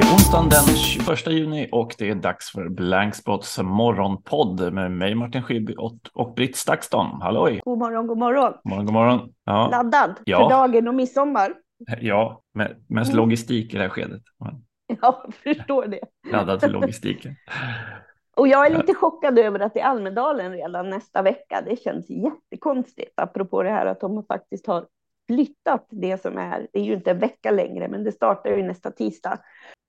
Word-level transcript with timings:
är 0.00 0.02
onsdagen 0.14 0.48
den 0.48 0.76
21 0.76 1.26
juni 1.26 1.68
och 1.72 1.94
det 1.98 2.10
är 2.10 2.14
dags 2.14 2.50
för 2.52 2.68
Blankspots 2.68 3.58
morgonpodd 3.58 4.72
med 4.72 4.90
mig 4.92 5.14
Martin 5.14 5.42
Schibbye 5.42 5.76
och, 6.14 6.34
Britt 6.34 6.56
Stakston. 6.56 7.22
Halloj! 7.22 7.60
God 7.64 7.78
morgon, 7.78 8.06
god 8.06 8.18
morgon. 8.18 8.52
God 8.62 8.70
morgon, 8.72 8.84
god 8.86 8.94
morgon. 8.94 9.32
Ja, 9.44 9.68
Laddad 9.70 10.14
Ja. 10.24 10.38
för 10.38 10.48
dagen 10.56 10.88
och 10.88 10.94
midsommar. 10.94 11.54
ja 12.00 12.40
med, 12.54 12.84
mest 12.88 13.12
Mm. 13.12 13.24
logistik 13.24 13.74
i 13.74 13.76
det 13.76 13.82
här 13.82 13.88
skedet. 13.90 14.22
Men 14.44 14.64
Ja, 14.86 14.96
jag 15.24 15.34
förstår 15.56 15.86
det. 15.86 16.00
Laddad 16.32 16.60
för 16.60 16.68
logistiken. 16.68 17.34
Och 18.36 18.48
jag 18.48 18.66
är 18.66 18.70
Ja. 18.70 18.76
lite 18.78 18.94
chockad 18.94 19.38
över 19.38 19.60
att 19.60 19.74
det 19.74 19.80
är 19.80 19.86
Almedalen 19.86 20.52
redan 20.52 20.90
nästa 20.90 21.22
vecka. 21.22 21.62
Det 21.66 21.76
känns 21.82 22.10
jättekonstigt, 22.10 23.12
apropå 23.20 23.62
det 23.62 23.70
här 23.70 23.86
att 23.86 24.00
de 24.00 24.24
faktiskt 24.26 24.66
har 24.66 24.86
flyttat 25.28 25.86
det 25.90 26.22
som 26.22 26.38
är, 26.38 26.66
det 26.72 26.78
är 26.78 26.84
ju 26.84 26.94
inte 26.94 27.10
en 27.10 27.18
vecka 27.18 27.50
längre, 27.50 27.88
men 27.88 28.04
det 28.04 28.12
startar 28.12 28.50
ju 28.50 28.62
nästa 28.62 28.90
tisdag. 28.90 29.38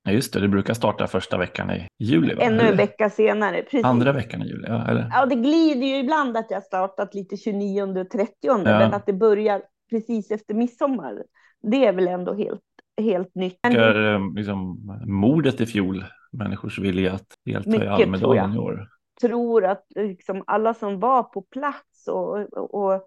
Ja, 0.05 0.11
just 0.11 0.33
det, 0.33 0.39
det 0.39 0.47
brukar 0.47 0.73
starta 0.73 1.07
första 1.07 1.37
veckan 1.37 1.71
i 1.71 1.87
juli. 1.99 2.35
Va? 2.35 2.41
Ännu 2.43 2.61
en 2.63 2.77
vecka 2.77 3.09
senare. 3.09 3.61
Precis. 3.61 3.85
Andra 3.85 4.11
veckan 4.11 4.41
i 4.41 4.45
juli, 4.47 4.65
ja, 4.67 4.87
eller? 4.87 5.09
Ja, 5.11 5.25
det 5.25 5.35
glider 5.35 5.87
ju 5.87 5.95
ibland 5.97 6.37
att 6.37 6.51
jag 6.51 6.63
startat 6.63 7.13
lite 7.15 7.37
29 7.37 7.81
och 8.01 8.09
30, 8.09 8.31
Ja. 8.41 8.57
men 8.57 8.93
att 8.93 9.05
det 9.05 9.13
börjar 9.13 9.61
precis 9.89 10.31
efter 10.31 10.53
midsommar. 10.53 11.23
Det 11.63 11.85
är 11.85 11.93
väl 11.93 12.07
ändå 12.07 12.33
helt, 12.33 12.61
helt 13.01 13.35
nytt. 13.35 13.59
Och, 13.67 13.73
eh, 13.73 14.19
liksom, 14.35 14.77
mordet 15.05 15.61
i 15.61 15.65
fjol, 15.65 16.05
människors 16.31 16.79
vilja 16.79 17.13
att 17.13 17.27
delta 17.45 17.69
i 17.69 17.71
Mycket, 17.71 17.87
tror 17.87 18.01
Almedalen 18.03 18.37
jag. 18.37 18.55
i 18.55 18.57
år. 18.57 18.87
tror 19.21 19.65
att 19.65 19.85
liksom 19.95 20.43
alla 20.47 20.73
som 20.73 20.99
var 20.99 21.23
på 21.23 21.41
plats 21.41 22.07
och, 22.07 22.37
och 22.75 23.01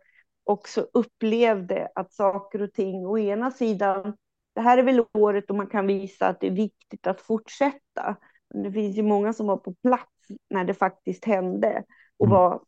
också 0.45 0.87
upplevde 0.95 1.89
att 1.95 2.13
saker 2.13 2.63
och 2.63 2.73
ting, 2.73 3.07
å 3.07 3.19
ena 3.19 3.51
sidan, 3.51 4.15
det 4.59 4.63
här 4.63 4.79
är 4.79 4.83
väl 4.83 5.05
året 5.15 5.49
då 5.49 5.55
man 5.55 5.67
kan 5.67 5.87
visa 5.87 6.29
att 6.29 6.41
det 6.41 6.47
är 6.47 6.51
viktigt 6.51 7.07
att 7.07 7.21
fortsätta. 7.21 8.17
Det 8.65 8.73
finns 8.73 8.97
ju 8.99 9.03
många 9.03 9.33
som 9.33 9.47
var 9.47 9.57
på 9.57 9.75
plats 9.75 10.13
när 10.51 10.65
det 10.65 10.75
faktiskt 10.75 11.25
hände 11.25 11.85
och 12.19 12.27
Mm. 12.27 12.37
var 12.39 12.61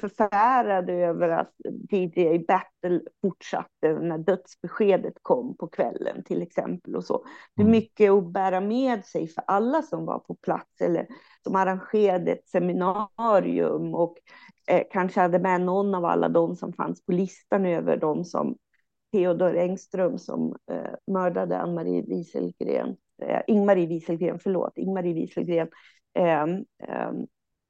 förfärade 0.00 0.92
över 0.92 1.28
att 1.28 1.52
DJ 1.90 2.38
Battle 2.38 3.00
fortsatte 3.22 3.92
när 4.00 4.18
dödsbeskedet 4.18 5.14
kom 5.22 5.56
på 5.56 5.66
kvällen 5.66 6.24
till 6.24 6.42
exempel 6.42 6.96
och 6.96 7.04
så. 7.04 7.24
Det 7.54 7.62
är 7.62 7.66
Mm. 7.66 7.72
mycket 7.72 8.10
att 8.10 8.32
bära 8.32 8.60
med 8.60 9.04
sig 9.04 9.28
för 9.28 9.44
alla 9.46 9.82
som 9.82 10.06
var 10.06 10.18
på 10.18 10.34
plats 10.34 10.80
eller 10.80 11.06
som 11.42 11.56
arrangerade 11.56 12.32
ett 12.32 12.48
seminarium 12.48 13.94
och 13.94 14.16
eh, 14.68 14.82
kanske 14.90 15.20
hade 15.20 15.38
med 15.38 15.60
någon 15.60 15.94
av 15.94 16.04
alla 16.04 16.28
de 16.28 16.56
som 16.56 16.72
fanns 16.72 17.04
på 17.06 17.12
listan 17.12 17.66
över 17.66 17.96
de 17.96 18.24
som 18.24 18.56
Theodor 19.12 19.56
Engström 19.56 20.18
som 20.18 20.54
eh, 20.70 20.94
mördade 21.06 21.58
Ann-Marie 21.58 22.02
Wieselgren, 22.02 22.96
eh, 23.22 23.40
Ingmarie 23.46 23.86
Wieselgren, 23.86 24.38
förlåt, 24.38 24.78
Ingmarie 24.78 25.14
Wieselgren, 25.14 25.68
eh, 26.14 26.42
eh, 26.88 27.12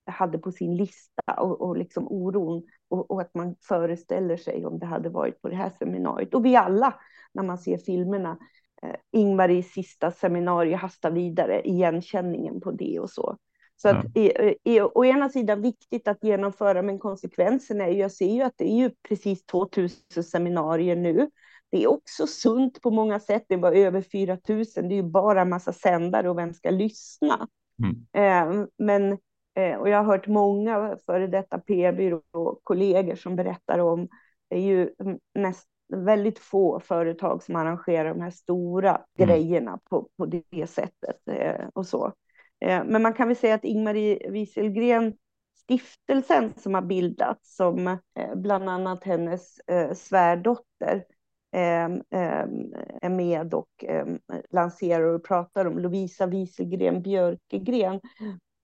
hade 0.07 0.39
på 0.39 0.53
sin 0.53 0.77
lista 0.77 1.23
och, 1.39 1.61
och 1.61 1.77
liksom 1.77 2.09
oron 2.09 2.63
och, 2.89 3.11
och 3.11 3.21
att 3.21 3.35
man 3.35 3.57
föreställer 3.69 4.37
sig 4.37 4.67
om 4.67 4.79
det 4.79 4.87
hade 4.87 5.09
varit 5.09 5.43
på 5.43 5.49
det 5.49 5.57
här 5.57 5.71
seminariet. 5.79 6.35
Och 6.35 6.45
vi 6.45 6.57
alla, 6.57 6.95
när 7.33 7.43
man 7.43 7.59
ser 7.59 7.79
filmerna, 7.79 8.39
eh, 8.83 8.97
Ingmaries 9.13 9.73
sista 9.73 10.11
seminarium 10.11 10.79
hastar 10.79 11.11
vidare, 11.11 11.69
igenkänningen 11.69 12.61
på 12.61 12.71
det 12.71 13.01
och 13.01 13.11
så. 13.11 13.37
Så 13.83 13.89
att 13.89 14.17
i, 14.17 14.33
i, 14.65 14.81
å 14.81 15.05
ena 15.05 15.29
sidan 15.29 15.63
viktigt 15.63 16.09
att 16.09 16.25
genomföra, 16.25 16.83
men 16.83 16.99
konsekvensen 16.99 17.81
är 17.81 17.89
ju, 17.89 17.99
jag 17.99 18.13
ser 18.13 18.35
ju 18.35 18.43
att 18.43 18.55
det 18.57 18.65
är 18.65 18.77
ju 18.77 18.91
precis 19.09 19.47
2000 19.47 20.25
seminarier 20.25 20.97
nu. 20.97 21.31
Det 21.71 21.83
är 21.83 21.87
också 21.87 22.27
sunt 22.27 22.83
på 22.83 22.91
många 22.91 23.21
sätt, 23.21 23.45
det 23.49 23.57
var 23.57 23.73
över 23.73 24.03
4000, 24.03 24.89
det 24.89 24.95
är 24.95 24.97
ju 24.97 25.03
bara 25.03 25.45
massa 25.45 25.73
sändare 25.73 26.31
och 26.31 26.39
vem 26.39 26.55
ska 26.55 26.71
lyssna? 26.71 27.49
Mm. 27.83 28.07
Eh, 28.13 28.67
men, 28.79 29.13
eh, 29.55 29.79
och 29.79 29.89
jag 29.89 29.99
har 29.99 30.05
hört 30.05 30.27
många 30.27 30.97
före 31.07 31.27
detta 31.27 31.59
PR-byrå-kollegor 31.59 33.15
som 33.15 33.37
berättar 33.37 33.79
om, 33.79 34.09
det 34.51 34.57
är 34.57 34.61
ju 34.61 34.91
näst, 35.35 35.67
väldigt 35.93 36.39
få 36.39 36.81
företag 36.81 37.43
som 37.43 37.57
arrangerar 37.57 38.09
de 38.09 38.21
här 38.21 38.31
stora 38.31 38.91
Mm. 38.91 39.29
grejerna 39.29 39.79
på, 39.91 40.09
på 40.17 40.27
det 40.27 40.71
sättet 40.71 41.29
eh, 41.31 41.69
och 41.75 41.87
så. 41.87 42.13
Eh, 42.61 42.85
men 42.85 43.03
man 43.03 43.15
kan 43.15 43.29
väl 43.29 43.37
säga 43.37 43.55
att 43.55 43.65
Ingmarie 43.65 44.31
Wieselgren 44.31 45.15
stiftelsen 45.63 46.53
som 46.57 46.75
har 46.75 46.83
bildats, 46.83 47.57
som 47.57 47.87
eh, 47.89 48.35
bland 48.35 48.69
annat 48.69 49.05
hennes 49.05 49.59
eh, 49.59 49.93
svärdotter 49.95 51.05
ehm, 51.53 52.03
ehm, 52.11 52.75
är 53.03 53.09
med 53.09 53.55
och 53.55 53.85
ehm, 53.85 54.19
lanserar 54.51 55.05
och 55.05 55.25
pratar 55.25 55.65
om, 55.65 55.79
Lovisa 55.79 56.27
Wieselgren 56.27 57.03
Björkegren. 57.03 58.01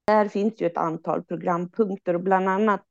Där 0.07 0.29
finns 0.29 0.61
ju 0.61 0.67
ett 0.67 0.77
antal 0.77 1.25
programpunkter 1.25 2.15
och 2.15 2.21
bland 2.21 2.49
annat 2.49 2.85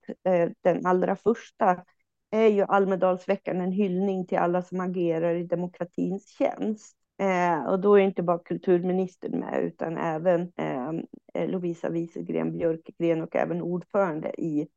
den 0.61 0.85
allra 0.85 1.15
första 1.15 1.83
är 2.31 2.47
ju 2.47 2.63
Almedalsveckan 2.63 3.61
en 3.61 3.71
hyllning 3.71 4.27
till 4.27 4.37
alla 4.37 4.61
som 4.61 4.79
agerar 4.79 5.35
i 5.35 5.43
demokratins 5.43 6.29
tjänst. 6.37 6.97
Eh, 7.17 7.65
och 7.65 7.79
då 7.79 7.95
är 7.95 8.01
inte 8.03 8.23
bara 8.23 8.39
kulturministern 8.39 9.39
med 9.39 9.63
utan 9.63 9.97
även 9.97 10.51
eh, 10.55 11.49
Lovisa 11.49 11.89
Wieselgren 11.89 12.51
Björkegren 12.57 13.21
och 13.21 13.35
även 13.35 13.61
ordförande 13.61 14.41
i 14.41 14.67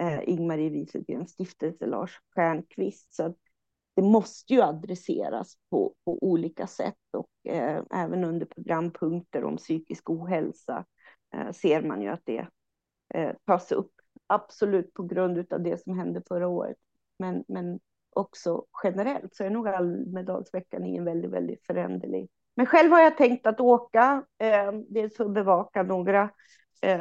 eh, 0.00 0.28
Ingmarie 0.28 0.70
Wieselgrens 0.70 1.30
stiftelse 1.30 1.86
Lars 1.86 2.20
Stjernkvist. 2.34 3.14
Så 3.14 3.34
det 3.96 4.02
måste 4.02 4.54
ju 4.54 4.62
adresseras 4.62 5.56
på, 5.70 5.94
på 6.04 6.18
olika 6.24 6.66
sätt 6.66 6.94
och 7.12 7.52
eh, 7.52 7.82
även 7.90 8.24
under 8.24 8.46
programpunkter 8.46 9.44
om 9.44 9.56
psykisk 9.56 10.10
ohälsa 10.10 10.84
eh, 11.34 11.52
ser 11.52 11.82
man 11.82 12.02
ju 12.02 12.08
att 12.08 12.22
det 12.24 12.46
eh, 13.14 13.32
tas 13.46 13.72
upp. 13.72 13.92
Absolut 14.26 14.94
på 14.94 15.02
grund 15.02 15.52
av 15.52 15.62
det 15.62 15.82
som 15.82 15.98
hände 15.98 16.22
förra 16.28 16.48
året. 16.48 16.76
Men, 17.18 17.44
men 17.48 17.80
också 18.12 18.64
generellt 18.84 19.34
så 19.34 19.44
är 19.44 19.50
nog 19.50 19.68
Almedalsveckan 19.68 20.84
i 20.84 20.96
en 20.96 21.04
väldigt, 21.04 21.30
väldigt 21.30 21.66
föränderlig. 21.66 22.28
Men 22.56 22.66
själv 22.66 22.92
har 22.92 23.00
jag 23.00 23.16
tänkt 23.16 23.46
att 23.46 23.60
åka, 23.60 24.24
eh, 24.38 24.72
dels 24.88 25.16
för 25.16 25.24
att 25.24 25.30
bevaka 25.30 25.82
några 25.82 26.30
eh, 26.82 27.00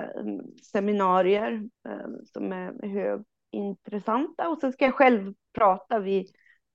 seminarier 0.71 1.69
eh, 1.89 2.07
som 2.33 2.51
är 2.51 2.87
högintressanta 2.87 4.49
och 4.49 4.59
sen 4.59 4.73
ska 4.73 4.85
jag 4.85 4.95
själv 4.95 5.33
prata 5.53 5.99
vid 5.99 6.27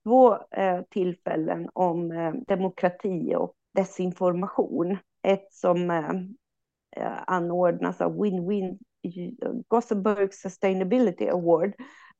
två 0.04 0.34
eh, 0.50 0.82
tillfällen 0.90 1.68
om 1.72 2.12
eh, 2.12 2.32
demokrati 2.46 3.34
och 3.36 3.54
desinformation. 3.74 4.98
Ett 5.22 5.52
som 5.52 5.90
eh, 5.90 6.10
eh 6.96 7.22
anordnas 7.26 8.00
av 8.00 8.16
Win-Win 8.16 8.78
Gothenburg 9.68 10.34
Sustainability 10.34 11.28
Award. 11.28 11.72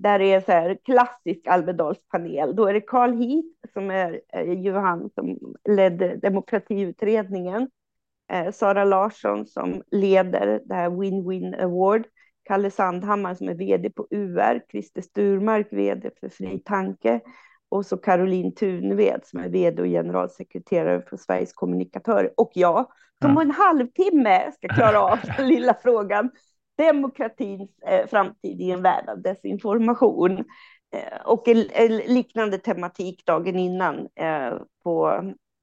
Där 0.03 0.19
det 0.19 0.33
är 0.33 0.41
så 0.41 0.53
här 0.53 0.79
klassisk 0.85 1.47
Almedalspanel. 1.47 2.57
Då 2.57 2.67
är 2.67 2.75
det 2.75 2.81
Carl 2.81 3.13
Heath 3.13 3.73
som 3.73 3.91
är 3.91 4.21
ju 4.55 4.73
han 4.73 5.11
som 5.15 5.39
ledde 5.69 6.17
demokratiutredningen. 6.17 7.69
Eh, 8.33 8.53
Sara 8.53 8.85
Larsson 8.85 9.47
som 9.47 9.83
leder 9.91 10.61
det 10.65 10.75
här 10.75 10.91
Win-Win 10.91 11.63
Award. 11.63 12.07
Kalle 12.45 12.71
Sandhammar 12.71 13.35
som 13.35 13.49
är 13.49 13.55
vd 13.55 13.91
på 13.91 14.07
UR. 14.11 14.61
Christer 14.71 15.03
Sturmark 15.03 15.69
vd 15.71 16.11
för 16.21 16.29
Fri 16.29 16.59
Tanke. 16.59 17.21
Och 17.69 17.87
så 17.87 17.97
Caroline 17.97 18.55
Tunved 18.55 19.21
som 19.25 19.41
är 19.41 19.49
vd 19.49 19.83
och 19.83 19.89
generalsekreterare 19.89 21.03
för 21.03 21.17
Sveriges 21.17 21.53
kommunikatörer. 21.53 22.33
Och 22.37 22.51
jag 22.55 22.87
som 23.23 23.35
på 23.35 23.41
en 23.41 23.51
halvtimme 23.51 24.53
ska 24.53 24.69
klara 24.69 25.01
av 25.01 25.19
den 25.37 25.49
lilla 25.49 25.75
frågan. 25.83 26.31
Demokratins 26.79 27.71
eh, 27.87 28.07
framtid 28.07 28.61
i 28.61 28.71
en 28.71 28.83
värld 28.83 29.09
av 29.09 29.23
desinformation. 29.23 30.45
Eh, 30.95 31.21
och 31.25 31.49
en, 31.49 31.65
en 31.73 31.97
liknande 31.97 32.59
tematik 32.59 33.27
dagen 33.27 33.59
innan 33.59 34.09
eh, 34.15 34.55
på 34.85 35.23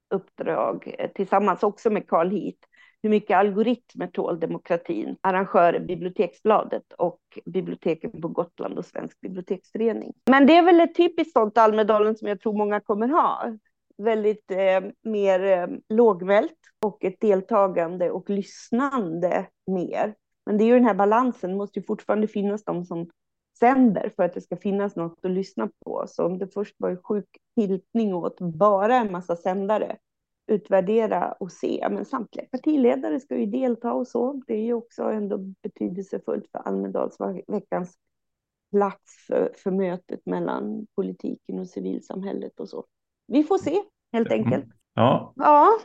uppdrag 0.10 0.96
eh, 1.00 1.12
tillsammans 1.12 1.64
också 1.64 1.90
med 1.90 2.08
Carl 2.08 2.32
Heath. 2.32 2.60
Hur 3.04 3.10
mycket 3.10 3.38
algoritmer 3.38 4.08
tål 4.08 4.40
demokratin? 4.40 5.18
Arrangörer 5.22 5.80
Biblioteksbladet 5.80 6.94
och 6.98 7.20
biblioteken 7.46 8.22
på 8.22 8.28
Gotland 8.28 8.78
och 8.78 8.86
Svensk 8.86 9.22
biblioteksförening. 9.22 10.14
Men 10.30 10.48
det 10.48 10.58
är 10.58 10.64
väl 10.64 10.80
ett 10.80 10.96
typiskt 10.96 11.34
sånt 11.34 11.58
Almedalen 11.58 12.16
som 12.16 12.28
jag 12.28 12.40
tror 12.40 12.58
många 12.58 12.80
kommer 12.80 13.08
ha. 13.08 13.58
Väldigt 13.98 14.52
eh, 14.52 14.82
mer 15.04 15.44
eh, 15.44 15.68
lågmält 15.90 16.60
och 16.86 17.04
ett 17.04 17.20
deltagande 17.20 18.12
och 18.12 18.30
lyssnande 18.30 19.46
mer. 19.68 20.16
Men 20.46 20.58
det 20.58 20.64
är 20.64 20.66
ju 20.66 20.74
den 20.74 20.86
här 20.86 20.94
balansen, 20.94 21.50
det 21.50 21.58
måste 21.58 21.80
ju 21.80 21.86
fortfarande 21.86 22.28
finnas 22.28 22.64
de 22.64 22.86
som 22.86 23.10
sänder 23.60 24.12
för 24.16 24.24
att 24.24 24.34
det 24.34 24.42
ska 24.42 24.58
finnas 24.58 24.96
något 24.96 25.26
att 25.26 25.32
lyssna 25.32 25.70
på. 25.86 26.06
Så 26.08 26.26
om 26.26 26.38
det 26.38 26.48
först 26.48 26.76
var 26.78 26.90
en 26.90 27.04
sjuk 27.04 27.38
tiltning 27.56 28.14
åt 28.14 28.40
bara 28.40 28.96
en 28.96 29.12
massa 29.12 29.36
sändare, 29.36 29.98
utvärdera 30.48 31.32
och 31.32 31.52
se. 31.52 31.88
Men 31.92 32.06
samtliga 32.06 32.46
partiledare 32.52 33.20
ska 33.20 33.38
ju 33.38 33.46
delta 33.46 33.94
och 33.94 34.08
så. 34.08 34.42
Det 34.48 34.54
är 34.54 34.64
ju 34.64 34.74
också 34.74 35.04
ändå 35.04 35.38
betydelsefullt 35.38 36.48
för 36.52 36.60
Almedalsveckans 36.60 37.98
plats 38.72 39.26
för, 39.28 39.54
för 39.58 39.72
mötet 39.72 40.26
mellan 40.26 40.88
politiken 40.96 41.60
och 41.60 41.68
civilsamhället 41.68 42.60
och 42.60 42.70
så. 42.70 42.86
Vi 43.28 43.44
får 43.44 43.58
se 43.58 43.82
helt 44.14 44.32
enkelt. 44.32 44.66
Ja, 44.66 45.34
Ja, 45.36 45.80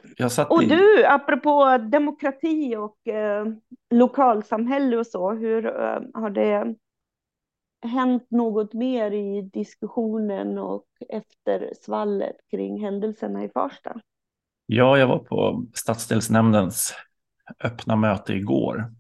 och 0.51 0.69
du, 0.69 1.05
apropå 1.07 1.79
demokrati 1.91 2.77
och 2.77 3.09
eh, 3.09 3.47
lokalsamhälle 3.99 4.97
och 4.97 5.07
så, 5.07 5.33
hur 5.33 5.67
eh, 5.67 6.01
har 6.15 6.31
det 6.31 6.75
hänt 7.87 8.27
något 8.31 8.73
mer 8.73 9.11
i 9.11 9.43
diskussionen 9.43 10.59
och 10.59 10.87
efter 11.09 11.73
svallet 11.83 12.37
kring 12.51 12.85
händelserna 12.85 13.45
i 13.45 13.49
Farsta? 13.49 14.01
Ja, 14.67 14.99
jag 14.99 15.07
var 15.07 15.19
på 15.19 15.67
stadsdelsnämndens 15.75 16.95
öppna 17.65 17.97
möte 17.97 18.33
igår 18.35 18.93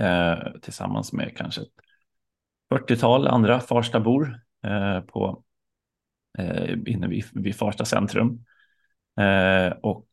eh, 0.00 0.52
tillsammans 0.62 1.12
med 1.12 1.36
kanske 1.36 1.60
ett 1.60 1.68
40-tal 2.74 3.26
andra 3.26 3.60
Farstabor 3.60 4.40
eh, 4.66 5.00
på, 5.00 5.42
eh, 6.38 6.72
inne 6.86 7.08
vid, 7.08 7.24
vid 7.32 7.56
Farsta 7.56 7.84
centrum. 7.84 8.44
Eh, 9.20 9.72
och 9.82 10.06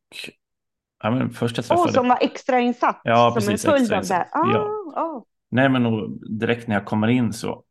ja, 1.03 1.11
men 1.11 1.29
först 1.29 1.57
jag 1.57 1.65
träffade... 1.65 1.87
Och 1.87 1.93
som 1.93 2.07
var 2.07 2.17
extrainsatt 2.21 3.01
Ja, 3.03 3.31
som 3.31 3.33
precis, 3.33 3.65
en 3.65 3.71
följd 3.71 3.93
av 3.93 4.03
det. 4.03 4.27
Ah, 4.31 4.51
Ja. 4.53 4.69
ah. 4.95 5.23
Nej, 5.51 5.69
men 5.69 5.85
och 5.85 6.09
direkt 6.39 6.67
när 6.67 6.75
jag 6.75 6.85
kommer 6.85 7.07
in 7.07 7.33
så 7.33 7.63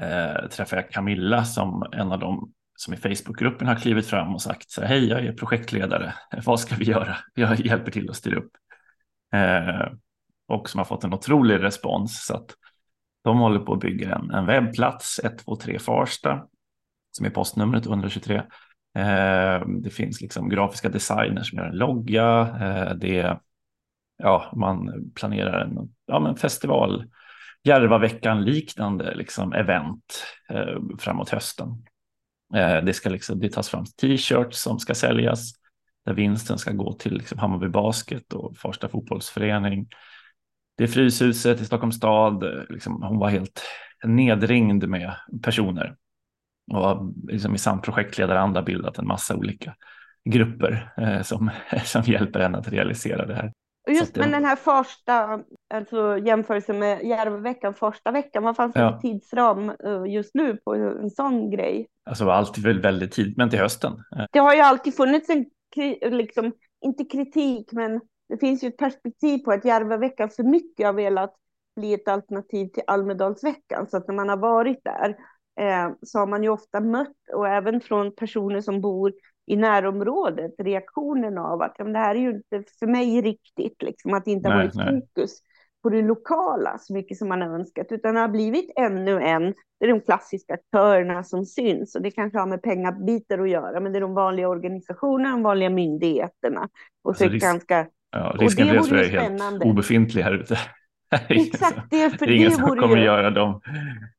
eh, 0.00 0.48
träffar 0.48 0.76
jag 0.76 0.90
Camilla 0.90 1.44
som 1.44 1.86
en 1.92 2.12
av 2.12 2.18
dem 2.18 2.52
som 2.76 2.94
i 2.94 2.96
Facebookgruppen 2.96 3.68
har 3.68 3.74
klivit 3.76 4.06
fram 4.06 4.34
och 4.34 4.42
sagt 4.42 4.70
så 4.70 4.80
här, 4.80 4.88
hej, 4.88 5.08
jag 5.08 5.24
är 5.24 5.32
projektledare, 5.32 6.14
vad 6.44 6.60
ska 6.60 6.76
vi 6.76 6.84
göra? 6.84 7.16
Jag 7.34 7.60
hjälper 7.60 7.90
till 7.90 8.10
att 8.10 8.16
styra 8.16 8.36
upp. 8.38 8.50
Eh, 9.34 9.92
och 10.48 10.68
som 10.68 10.78
har 10.78 10.84
fått 10.84 11.04
en 11.04 11.14
otrolig 11.14 11.62
respons 11.62 12.26
så 12.26 12.34
att 12.34 12.54
de 13.24 13.38
håller 13.38 13.58
på 13.60 13.72
att 13.72 13.80
bygga 13.80 14.14
en, 14.14 14.30
en 14.30 14.46
webbplats, 14.46 15.20
123 15.24 15.78
Farsta, 15.78 16.46
som 17.10 17.26
är 17.26 17.30
postnumret 17.30 17.86
123. 17.86 18.42
Eh, 18.96 19.66
det 19.68 19.90
finns 19.90 20.20
liksom 20.20 20.48
grafiska 20.48 20.88
designers 20.88 21.50
som 21.50 21.58
gör 21.58 21.66
en 21.66 21.76
logga. 21.76 22.40
Eh, 22.60 22.94
det, 22.94 23.38
ja, 24.18 24.52
man 24.56 25.10
planerar 25.14 25.60
en 25.60 25.94
ja, 26.06 26.20
men 26.20 26.36
festival, 26.36 27.04
Järvaveckan 27.64 28.44
liknande 28.44 29.14
liksom 29.14 29.52
event 29.52 30.24
eh, 30.48 30.78
framåt 30.98 31.30
hösten. 31.30 31.86
Det, 32.82 32.92
ska 32.92 33.08
liksom, 33.08 33.40
det 33.40 33.52
tas 33.52 33.68
fram 33.68 33.84
t-shirts 33.84 34.62
som 34.62 34.78
ska 34.78 34.94
säljas 34.94 35.52
där 36.04 36.14
vinsten 36.14 36.58
ska 36.58 36.72
gå 36.72 36.92
till 36.92 37.14
liksom 37.14 37.38
Hammarby 37.38 37.68
Basket 37.68 38.32
och 38.32 38.56
Farsta 38.56 38.88
fotbollsförening. 38.88 39.88
Det 40.76 40.84
är 40.84 40.88
Fryshuset 40.88 41.60
i 41.60 41.64
Stockholms 41.64 41.96
stad. 41.96 42.44
Liksom, 42.68 43.02
hon 43.02 43.18
var 43.18 43.28
helt 43.28 43.62
nedringd 44.04 44.88
med 44.88 45.14
personer 45.42 45.96
och 46.72 46.78
har 46.80 47.12
liksom 47.28 47.54
i 47.54 47.58
samt 47.58 47.82
projektledaranda 47.84 48.62
bildat 48.62 48.98
en 48.98 49.06
massa 49.06 49.36
olika 49.36 49.74
grupper 50.24 50.92
eh, 50.96 51.22
som, 51.22 51.50
som 51.84 52.02
hjälper 52.02 52.40
henne 52.40 52.58
att 52.58 52.68
realisera 52.68 53.26
det 53.26 53.34
här. 53.34 53.52
Och 53.86 53.92
just 53.92 54.14
det- 54.14 54.20
men 54.20 54.30
den 54.30 54.44
här 54.44 54.56
första, 54.56 55.40
alltså 55.74 56.18
jämförelsen 56.18 56.78
med 56.78 57.02
Järvaveckan, 57.04 57.74
första 57.74 58.10
veckan, 58.10 58.42
vad 58.42 58.56
fanns 58.56 58.72
det 58.74 58.80
Ja. 58.80 58.92
för 58.92 58.98
tidsram 59.08 59.68
eh, 59.70 60.04
just 60.08 60.34
nu 60.34 60.56
på 60.64 60.74
en 60.74 61.10
sån 61.10 61.50
grej? 61.50 61.86
Alltså 62.04 62.30
allt 62.30 62.58
väl 62.58 62.80
väldigt 62.80 63.12
tidigt, 63.12 63.36
men 63.36 63.50
till 63.50 63.58
hösten. 63.58 63.92
Eh, 63.92 64.24
Det 64.32 64.38
har 64.38 64.54
ju 64.54 64.60
alltid 64.60 64.96
funnits 64.96 65.30
en, 65.30 65.44
liksom, 66.16 66.52
inte 66.84 67.04
kritik, 67.04 67.72
men 67.72 68.00
det 68.28 68.38
finns 68.38 68.64
ju 68.64 68.68
ett 68.68 68.76
perspektiv 68.76 69.38
på 69.38 69.52
att 69.52 69.64
Järvaveckan 69.64 70.30
för 70.30 70.42
mycket 70.42 70.86
har 70.86 70.92
velat 70.92 71.34
bli 71.76 71.94
ett 71.94 72.08
alternativ 72.08 72.66
till 72.68 72.82
Almedalsveckan. 72.86 73.86
Så 73.86 73.96
att 73.96 74.08
när 74.08 74.14
man 74.14 74.28
har 74.28 74.36
varit 74.36 74.80
där 74.84 75.16
eh, 75.60 75.90
så 76.02 76.18
har 76.18 76.26
man 76.26 76.42
ju 76.42 76.48
ofta 76.48 76.80
mött, 76.80 77.16
och 77.34 77.48
även 77.48 77.80
från 77.80 78.14
personer 78.14 78.60
som 78.60 78.80
bor 78.80 79.12
i 79.46 79.56
närområdet, 79.56 80.54
reaktionen 80.58 81.38
av 81.38 81.62
att 81.62 81.74
ja, 81.78 81.84
men 81.84 81.92
det 81.92 81.98
här 81.98 82.14
är 82.14 82.18
ju 82.18 82.30
inte 82.30 82.64
för 82.78 82.86
mig 82.86 83.20
riktigt, 83.22 83.82
liksom, 83.82 84.14
att 84.14 84.24
det 84.24 84.30
inte 84.30 84.48
har 84.48 84.56
varit 84.56 84.74
nej. 84.74 85.00
fokus 85.00 85.30
på 85.82 85.90
det 85.90 86.02
lokala 86.02 86.78
så 86.78 86.92
mycket 86.92 87.18
som 87.18 87.28
man 87.28 87.42
har 87.42 87.48
önskat, 87.48 87.86
utan 87.90 88.14
det 88.14 88.20
har 88.20 88.28
blivit 88.28 88.70
ännu 88.76 89.20
en, 89.22 89.54
det 89.80 89.86
är 89.86 89.88
de 89.88 90.00
klassiska 90.00 90.54
aktörerna 90.54 91.24
som 91.24 91.44
syns, 91.44 91.94
och 91.94 92.02
det 92.02 92.10
kanske 92.10 92.38
har 92.38 92.46
med 92.46 92.62
pengabitar 92.62 93.38
att 93.38 93.50
göra, 93.50 93.80
men 93.80 93.92
det 93.92 93.98
är 93.98 94.00
de 94.00 94.14
vanliga 94.14 94.48
organisationerna, 94.48 95.30
de 95.30 95.42
vanliga 95.42 95.70
myndigheterna, 95.70 96.68
och 97.02 97.16
så 97.16 97.24
Alltså, 97.24 97.28
risk- 97.28 97.46
ganska 97.46 97.86
Ja, 98.10 98.36
risken 98.38 98.66
för 98.66 98.74
det 98.74 98.80
vore 98.80 98.88
tror 98.88 99.00
jag 99.00 99.14
är 99.14 99.30
helt 99.40 99.64
obefintlig 99.64 100.22
här 100.22 100.32
ute. 100.32 100.58
Exakt, 101.28 101.90
det, 101.90 102.10
för 102.10 102.26
det 102.26 102.32
är 102.32 102.36
ingen 102.36 102.50
som 102.50 102.62
vore 102.64 102.80
kommer 102.80 102.96
ju... 102.96 103.04
göra 103.04 103.30
de 103.30 103.60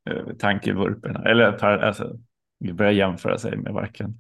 eh, 0.10 0.36
tankevurporna. 0.40 1.30
Eller 1.30 1.64
alltså, 1.66 2.16
vi 2.60 2.74
börjar 2.74 2.92
jämföra 2.92 3.38
sig 3.38 3.58
med 3.58 3.74
varken 3.74 4.18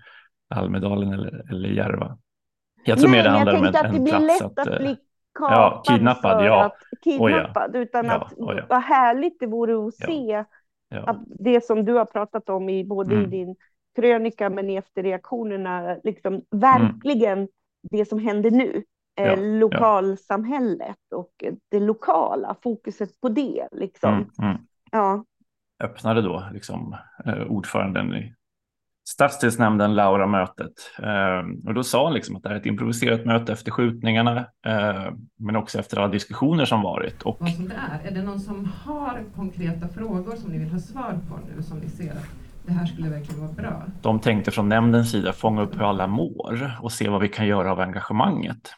Almedalen 0.56 1.14
eller, 1.14 1.52
eller 1.52 1.70
Järva. 1.70 2.18
Jag 2.86 3.00
tror 3.00 3.10
Nej, 3.10 3.20
mer 3.20 3.24
det 3.24 3.30
handlar 3.30 3.58
om 3.58 3.66
en, 3.66 3.76
en 3.96 4.04
blir 4.04 4.14
plats 4.14 4.42
lätt 4.42 4.42
att... 4.42 4.60
att 4.60 4.68
eh, 4.68 4.78
bli 4.78 4.98
ja, 5.40 5.84
kapad 5.84 5.96
kidnappad, 5.96 6.40
för 6.40 6.46
ja. 6.46 6.66
att 6.66 6.78
kidnappad, 7.04 7.76
utan 7.76 8.06
Ja, 8.06 8.12
att 8.14 8.34
oj, 8.38 8.56
ja. 8.58 8.66
vad 8.70 8.82
härligt 8.82 9.40
det 9.40 9.48
vore 9.48 9.88
att 9.88 9.94
Ja. 9.98 10.08
se 10.08 10.44
ja. 10.90 11.04
att 11.10 11.18
det 11.40 11.66
som 11.66 11.86
du 11.86 11.94
har 11.94 12.06
pratat 12.06 12.50
om 12.50 12.70
i 12.70 12.84
både 12.84 13.14
i 13.16 13.18
Mm. 13.18 13.30
din 13.30 13.56
krönika 13.96 14.50
men 14.50 14.70
i 14.70 14.76
efterreaktionerna, 14.76 15.98
liksom 16.04 16.42
verkligen 16.52 17.48
det 17.92 18.06
som 18.06 18.20
händer 18.20 18.52
nu. 18.52 18.84
Ja, 19.18 19.24
Eh, 19.24 19.30
ja. 19.30 19.36
lokalsamhället 19.36 20.98
och 21.16 21.44
det 21.72 21.80
lokala, 21.80 22.56
fokuset 22.64 23.22
på 23.22 23.30
det. 23.30 23.68
Liksom. 23.72 24.14
Mm, 24.14 24.30
mm. 24.42 24.58
Ja. 24.92 25.26
öppnade 25.84 26.22
då 26.22 26.44
liksom, 26.54 26.96
eh, 27.26 27.42
ordföranden 27.42 28.16
i 28.16 28.34
stadsdelsnämnden 29.10 29.96
Laura 29.96 30.28
mötet. 30.28 30.74
Eh, 31.04 31.68
och 31.68 31.74
då 31.74 31.84
sa 31.84 32.04
hon 32.04 32.14
liksom 32.14 32.36
att 32.36 32.44
det 32.44 32.50
här 32.50 32.56
är 32.56 32.60
ett 32.60 32.66
improviserat 32.66 33.26
möte 33.26 33.54
efter 33.54 33.72
skjutningarna, 33.72 34.38
eh, 34.66 35.12
men 35.40 35.56
också 35.56 35.80
efter 35.80 35.98
alla 35.98 36.08
diskussioner 36.08 36.66
som 36.66 36.82
varit. 36.82 37.22
Och 37.24 37.38
vad 37.40 37.50
som 37.54 37.68
det 37.68 37.76
är. 37.76 38.08
Är 38.12 38.16
det 38.16 38.24
någon 38.24 38.40
som 38.40 38.66
har 38.66 39.24
konkreta 39.36 39.88
frågor 39.88 40.36
som 40.36 40.52
ni 40.52 40.58
vill 40.58 40.70
ha 40.72 40.80
svar 40.80 41.20
på 41.30 41.40
nu, 41.56 41.64
som 41.64 41.80
ni 41.80 41.90
ser 41.90 42.12
att 42.12 42.28
det 42.66 42.74
här 42.74 42.86
skulle 42.86 43.10
verkligen 43.10 43.42
vara 43.42 43.52
bra? 43.54 43.84
de 44.02 44.20
tänkte 44.20 44.52
från 44.52 44.70
nämndens 44.70 45.12
sida 45.12 45.34
fånga 45.34 45.62
upp 45.62 45.76
hur 45.76 45.90
alla 45.90 46.08
mår 46.08 46.72
och 46.82 46.92
se 46.92 47.10
vad 47.10 47.22
vi 47.22 47.30
kan 47.30 47.48
göra 47.48 47.72
av 47.72 47.80
engagemanget. 47.80 48.74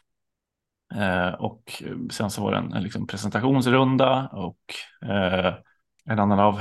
Eh, 0.94 1.34
och 1.34 1.82
sen 2.10 2.30
så 2.30 2.42
var 2.42 2.52
det 2.52 2.58
en, 2.58 2.72
en 2.72 2.82
liksom 2.82 3.06
presentationsrunda 3.06 4.28
och 4.32 4.58
eh, 5.10 5.54
en 6.04 6.18
annan 6.18 6.40
av 6.40 6.60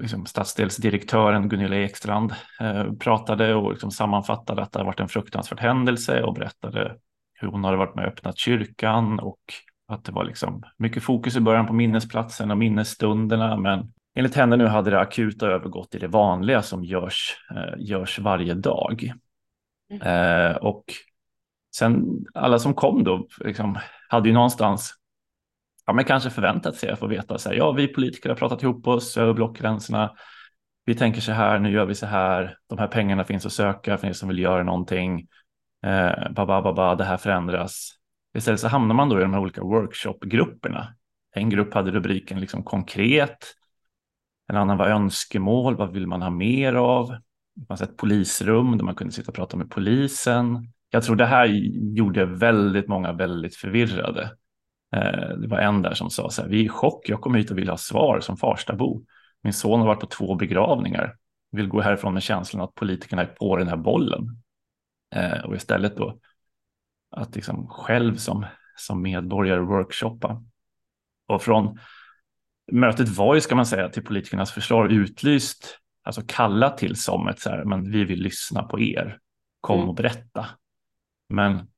liksom, 0.00 0.26
stadsdelsdirektören 0.26 1.48
Gunilla 1.48 1.76
Ekstrand 1.76 2.34
eh, 2.60 2.92
pratade 2.92 3.54
och 3.54 3.70
liksom 3.70 3.90
sammanfattade 3.90 4.62
att 4.62 4.72
det 4.72 4.78
har 4.78 4.86
varit 4.86 5.00
en 5.00 5.08
fruktansvärd 5.08 5.60
händelse 5.60 6.22
och 6.22 6.34
berättade 6.34 6.96
hur 7.34 7.48
hon 7.48 7.64
hade 7.64 7.76
varit 7.76 7.94
med 7.94 8.04
och 8.04 8.12
öppnat 8.12 8.38
kyrkan 8.38 9.18
och 9.18 9.40
att 9.88 10.04
det 10.04 10.12
var 10.12 10.24
liksom 10.24 10.62
mycket 10.76 11.02
fokus 11.02 11.36
i 11.36 11.40
början 11.40 11.66
på 11.66 11.72
minnesplatsen 11.72 12.50
och 12.50 12.58
minnesstunderna 12.58 13.56
men 13.56 13.92
enligt 14.14 14.34
henne 14.34 14.56
nu 14.56 14.66
hade 14.66 14.90
det 14.90 15.00
akuta 15.00 15.46
övergått 15.46 15.94
i 15.94 15.98
det 15.98 16.08
vanliga 16.08 16.62
som 16.62 16.84
görs, 16.84 17.36
eh, 17.50 17.74
görs 17.78 18.18
varje 18.18 18.54
dag. 18.54 19.12
Eh, 20.02 20.56
och 20.56 20.84
sen 21.74 22.24
alla 22.34 22.58
som 22.58 22.74
kom 22.74 23.04
då 23.04 23.26
liksom, 23.44 23.78
hade 24.08 24.28
ju 24.28 24.34
någonstans 24.34 24.94
ja, 25.86 25.92
men 25.92 26.04
kanske 26.04 26.30
förväntat 26.30 26.76
sig 26.76 26.90
att 26.90 26.98
få 26.98 27.06
veta 27.06 27.38
så 27.38 27.48
här, 27.48 27.56
ja, 27.56 27.72
vi 27.72 27.88
politiker 27.88 28.28
har 28.28 28.36
pratat 28.36 28.62
ihop 28.62 28.86
oss 28.86 29.16
över 29.16 29.32
blockgränserna. 29.32 30.12
Vi 30.84 30.94
tänker 30.94 31.20
så 31.20 31.32
här, 31.32 31.58
nu 31.58 31.70
gör 31.72 31.86
vi 31.86 31.94
så 31.94 32.06
här. 32.06 32.56
De 32.68 32.78
här 32.78 32.86
pengarna 32.86 33.24
finns 33.24 33.46
att 33.46 33.52
söka 33.52 33.98
för 33.98 34.08
er 34.08 34.12
som 34.12 34.28
vill 34.28 34.38
göra 34.38 34.62
någonting. 34.62 35.28
Eh, 35.86 36.32
baba, 36.32 36.62
baba, 36.62 36.94
det 36.94 37.04
här 37.04 37.16
förändras. 37.16 37.90
Istället 38.38 38.60
så 38.60 38.68
hamnar 38.68 38.94
man 38.94 39.08
då 39.08 39.18
i 39.18 39.22
de 39.22 39.32
här 39.32 39.40
olika 39.40 39.62
workshopgrupperna. 39.62 40.94
En 41.34 41.50
grupp 41.50 41.74
hade 41.74 41.90
rubriken 41.90 42.40
liksom 42.40 42.64
konkret. 42.64 43.54
En 44.48 44.56
annan 44.56 44.78
var 44.78 44.86
önskemål. 44.86 45.76
Vad 45.76 45.92
vill 45.92 46.06
man 46.06 46.22
ha 46.22 46.30
mer 46.30 46.74
av? 46.74 47.08
Det 47.54 47.66
fanns 47.66 47.82
ett 47.82 47.96
polisrum 47.96 48.76
där 48.78 48.84
man 48.84 48.94
kunde 48.94 49.12
sitta 49.12 49.30
och 49.30 49.34
prata 49.34 49.56
med 49.56 49.70
polisen. 49.70 50.71
Jag 50.94 51.02
tror 51.02 51.16
det 51.16 51.26
här 51.26 51.46
gjorde 51.96 52.24
väldigt 52.24 52.88
många 52.88 53.12
väldigt 53.12 53.56
förvirrade. 53.56 54.22
Eh, 54.96 55.28
Det 55.36 55.46
var 55.48 55.58
en 55.58 55.82
där 55.82 55.94
som 55.94 56.10
sa 56.10 56.30
så 56.30 56.42
här, 56.42 56.48
vi 56.48 56.60
är 56.60 56.64
i 56.64 56.68
chock, 56.68 57.08
jag 57.08 57.20
kom 57.20 57.34
hit 57.34 57.50
och 57.50 57.58
vill 57.58 57.68
ha 57.68 57.76
svar 57.76 58.20
som 58.20 58.36
Farstabo. 58.36 59.04
Min 59.42 59.52
son 59.52 59.80
har 59.80 59.86
varit 59.86 60.00
på 60.00 60.06
två 60.06 60.34
begravningar, 60.34 61.16
vill 61.52 61.68
gå 61.68 61.80
härifrån 61.80 62.14
med 62.14 62.22
känslan 62.22 62.62
att 62.62 62.74
politikerna 62.74 63.22
är 63.22 63.26
på 63.26 63.56
den 63.56 63.68
här 63.68 63.76
bollen. 63.76 64.36
Eh, 65.14 65.44
Och 65.44 65.54
istället 65.56 65.96
då 65.96 66.18
att 67.10 67.34
liksom 67.34 67.68
själv 67.68 68.16
som, 68.16 68.46
som 68.76 69.02
medborgare 69.02 69.60
workshoppa. 69.60 70.42
Och 71.28 71.42
från 71.42 71.78
mötet 72.72 73.08
var 73.08 73.34
ju, 73.34 73.40
ska 73.40 73.54
man 73.54 73.66
säga, 73.66 73.88
till 73.88 74.04
politikernas 74.04 74.52
försvar 74.52 74.88
utlyst, 74.88 75.78
alltså 76.04 76.22
kallat 76.26 76.78
till 76.78 76.96
som 76.96 77.28
ett 77.28 77.40
så 77.40 77.50
här, 77.50 77.64
men 77.64 77.90
vi 77.90 78.04
vill 78.04 78.22
lyssna 78.22 78.62
på 78.62 78.80
er, 78.80 79.18
kom 79.60 79.76
Mm. 79.76 79.88
och 79.88 79.94
berätta. 79.94 80.46
Men 81.28 81.68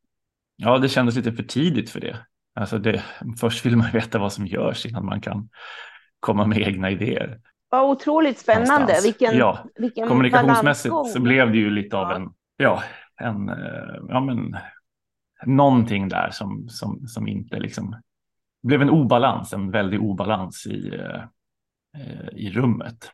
ja, 0.56 0.78
det 0.78 0.88
kändes 0.88 1.16
lite 1.16 1.32
för 1.32 1.42
tidigt 1.42 1.90
för 1.90 2.00
det. 2.00 2.16
Alltså 2.54 2.78
det, 2.78 3.04
först 3.40 3.66
vill 3.66 3.76
man 3.76 3.90
veta 3.92 4.18
vad 4.18 4.32
som 4.32 4.46
görs 4.46 4.86
innan 4.86 5.04
man 5.04 5.20
kan 5.20 5.48
komma 6.20 6.46
med 6.46 6.58
egna 6.58 6.90
idéer. 6.90 7.40
Vad 7.68 7.90
otroligt 7.90 8.38
spännande. 8.38 8.72
Någonstans. 8.72 9.04
Vilken, 9.04 9.36
Ja, 9.36 9.64
vilken 9.74 10.08
Kommunikationsmässigt 10.08 10.94
så 11.12 11.20
blev 11.20 11.52
det 11.52 11.58
ju 11.58 11.70
lite 11.70 11.96
av 11.96 12.12
en, 12.12 12.30
ja, 12.56 12.82
en 13.20 13.48
ja, 14.08 14.20
men, 14.20 14.56
någonting 15.46 16.08
där 16.08 16.30
som, 16.30 16.68
som, 16.68 17.06
som 17.06 17.28
inte 17.28 17.60
liksom 17.60 17.96
blev 18.62 18.82
en 18.82 18.90
obalans, 18.90 19.52
en 19.52 19.70
väldig 19.70 20.02
obalans 20.02 20.66
i, 20.66 21.00
i 22.32 22.50
rummet. 22.50 23.10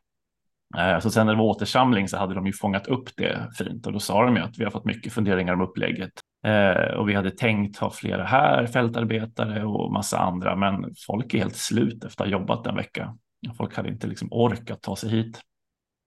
Eh, 0.78 0.98
så 0.98 1.10
sen 1.10 1.26
när 1.26 1.32
det 1.32 1.38
var 1.38 1.44
återsamling 1.44 2.08
så 2.08 2.16
hade 2.16 2.34
de 2.34 2.46
ju 2.46 2.52
fångat 2.52 2.86
upp 2.86 3.16
det 3.16 3.48
fint 3.58 3.86
och 3.86 3.92
då 3.92 3.98
sa 3.98 4.24
de 4.24 4.36
ju 4.36 4.42
att 4.42 4.58
vi 4.58 4.64
har 4.64 4.70
fått 4.70 4.84
mycket 4.84 5.12
funderingar 5.12 5.52
om 5.52 5.60
upplägget 5.60 6.12
eh, 6.46 6.94
och 6.94 7.08
vi 7.08 7.14
hade 7.14 7.30
tänkt 7.30 7.78
ha 7.78 7.90
flera 7.90 8.24
här, 8.24 8.66
fältarbetare 8.66 9.64
och 9.64 9.92
massa 9.92 10.18
andra, 10.18 10.56
men 10.56 10.94
folk 11.06 11.34
är 11.34 11.38
helt 11.38 11.56
slut 11.56 12.04
efter 12.04 12.24
att 12.24 12.30
ha 12.30 12.38
jobbat 12.38 12.66
en 12.66 12.76
vecka. 12.76 13.16
Folk 13.56 13.76
hade 13.76 13.88
inte 13.88 14.06
liksom 14.06 14.28
orkat 14.30 14.82
ta 14.82 14.96
sig 14.96 15.10
hit 15.10 15.40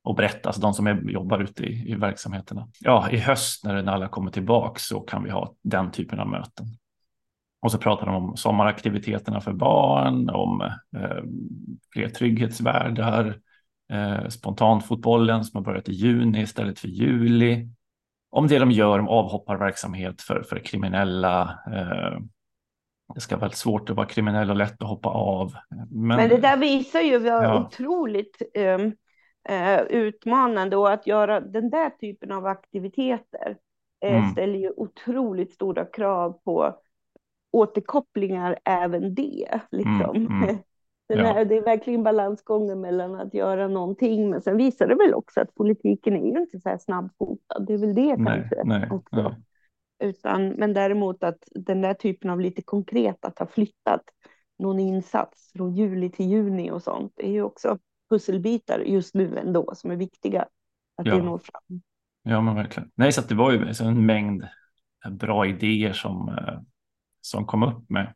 och 0.04 0.16
berätta, 0.16 0.50
alltså 0.50 0.62
de 0.62 0.74
som 0.74 0.88
är, 0.88 1.02
jobbar 1.10 1.40
ute 1.40 1.64
i, 1.64 1.92
i 1.92 1.96
verksamheterna. 1.96 2.68
Ja, 2.80 3.10
i 3.10 3.18
höst 3.18 3.66
när, 3.66 3.82
när 3.82 3.92
alla 3.92 4.08
kommer 4.08 4.32
tillbaka 4.32 4.80
så 4.80 5.00
kan 5.00 5.24
vi 5.24 5.30
ha 5.30 5.54
den 5.64 5.92
typen 5.92 6.20
av 6.20 6.28
möten. 6.28 6.66
Och 7.62 7.72
så 7.72 7.78
pratar 7.78 8.06
de 8.06 8.16
om 8.16 8.38
sommaraktiviteterna 8.38 9.42
för 9.42 9.54
barn, 9.54 10.30
om 10.30 10.62
eh, 10.98 11.24
fler 11.94 12.10
trygghetsvärdar, 12.10 13.40
eh, 13.92 14.28
spontanfotbollen 14.28 15.44
som 15.44 15.58
har 15.58 15.64
börjat 15.72 15.90
i 15.90 15.94
juni 15.94 16.42
istället 16.42 16.80
för 16.80 16.88
juli 16.88 17.68
om 18.30 18.48
det 18.48 18.60
de 18.60 18.72
gör 18.72 19.00
om 19.00 19.08
avhopparverksamhet 19.08 20.22
för, 20.22 20.44
för 20.44 20.60
kriminella. 20.60 21.60
Eh, 21.68 22.20
det 23.16 23.22
ska 23.22 23.38
vara 23.38 23.52
svårt 23.52 23.90
att 23.90 23.96
vara 23.96 24.08
kriminell 24.08 24.50
och 24.50 24.56
lätt 24.56 24.82
att 24.82 24.88
hoppa 24.88 25.10
av. 25.10 25.54
Men, 25.90 26.18
Men 26.18 26.30
det 26.30 26.38
där 26.38 26.58
visar 26.58 27.00
ju 27.00 27.18
vad 27.18 27.44
ja. 27.44 27.66
otroligt 27.66 28.42
um, 28.58 28.82
uh, 29.50 29.82
utmanande 29.90 30.78
och 30.78 30.92
att 30.92 31.08
göra 31.08 31.40
den 31.40 31.70
där 31.70 31.90
typen 31.90 32.32
av 32.32 32.46
aktiviteter 32.46 33.58
uh, 34.06 34.16
mm. 34.16 34.32
ställer 34.32 34.60
ju 34.60 34.72
otroligt 34.78 35.54
stora 35.54 35.86
krav 35.86 36.40
på 36.46 36.78
återkopplingar 37.52 38.60
även 38.66 39.16
det. 39.16 39.60
Liksom. 39.72 40.16
Mm, 40.16 40.44
mm. 40.44 40.58
Den 41.16 41.26
ja. 41.26 41.46
det 41.46 41.58
är 41.58 41.62
verkligen 41.62 42.04
balansgången 42.04 42.82
mellan 42.82 43.16
att 43.16 43.34
göra 43.34 43.68
någonting, 43.68 44.30
men 44.30 44.42
sen 44.42 44.58
visar 44.58 44.88
det 44.88 44.96
väl 44.96 45.14
också 45.14 45.42
att 45.42 45.56
politiken 45.56 46.14
är 46.14 46.32
ju 46.32 46.42
inte 46.42 46.60
så 46.60 46.70
här 46.70 46.78
snabbfotad. 46.78 47.60
Det 47.68 47.74
är 47.74 47.78
väl 47.78 47.96
det 47.96 48.18
nej, 48.18 48.26
kanske 48.26 48.64
nej, 48.64 48.90
också. 48.92 49.16
Nej. 49.16 49.36
Utan, 50.10 50.50
men 50.50 50.74
däremot 50.74 51.24
att 51.24 51.38
den 51.52 51.82
där 51.82 51.94
typen 51.94 52.30
av 52.30 52.40
lite 52.40 52.62
konkret, 52.62 53.26
att 53.26 53.40
ha 53.40 53.46
flyttat 53.46 54.02
någon 54.60 54.80
insats 54.80 55.52
från 55.54 55.76
juli 55.76 56.10
till 56.10 56.30
juni 56.30 56.72
och 56.72 56.84
sånt, 56.84 57.14
det 57.16 57.28
är 57.28 57.32
ju 57.32 57.44
också 57.44 57.78
pusselbitar 58.10 58.80
just 58.80 59.14
nu 59.14 59.38
ändå 59.38 59.76
som 59.76 59.92
är 59.92 59.96
viktiga 59.96 60.42
att 60.98 61.08
ja. 61.08 61.16
det 61.16 61.24
når 61.24 61.38
fram. 61.38 61.82
Ja, 62.24 62.42
men 62.42 62.56
verkligen. 62.56 62.92
Nej, 62.96 63.12
så 63.12 63.22
det 63.22 63.36
var 63.36 63.52
ju 63.52 63.74
en 63.82 64.06
mängd 64.06 64.48
bra 65.12 65.46
idéer 65.46 65.94
som, 65.94 66.30
eh, 66.30 66.60
som 67.22 67.46
kom 67.46 67.64
upp 67.64 67.90
med 67.90 68.14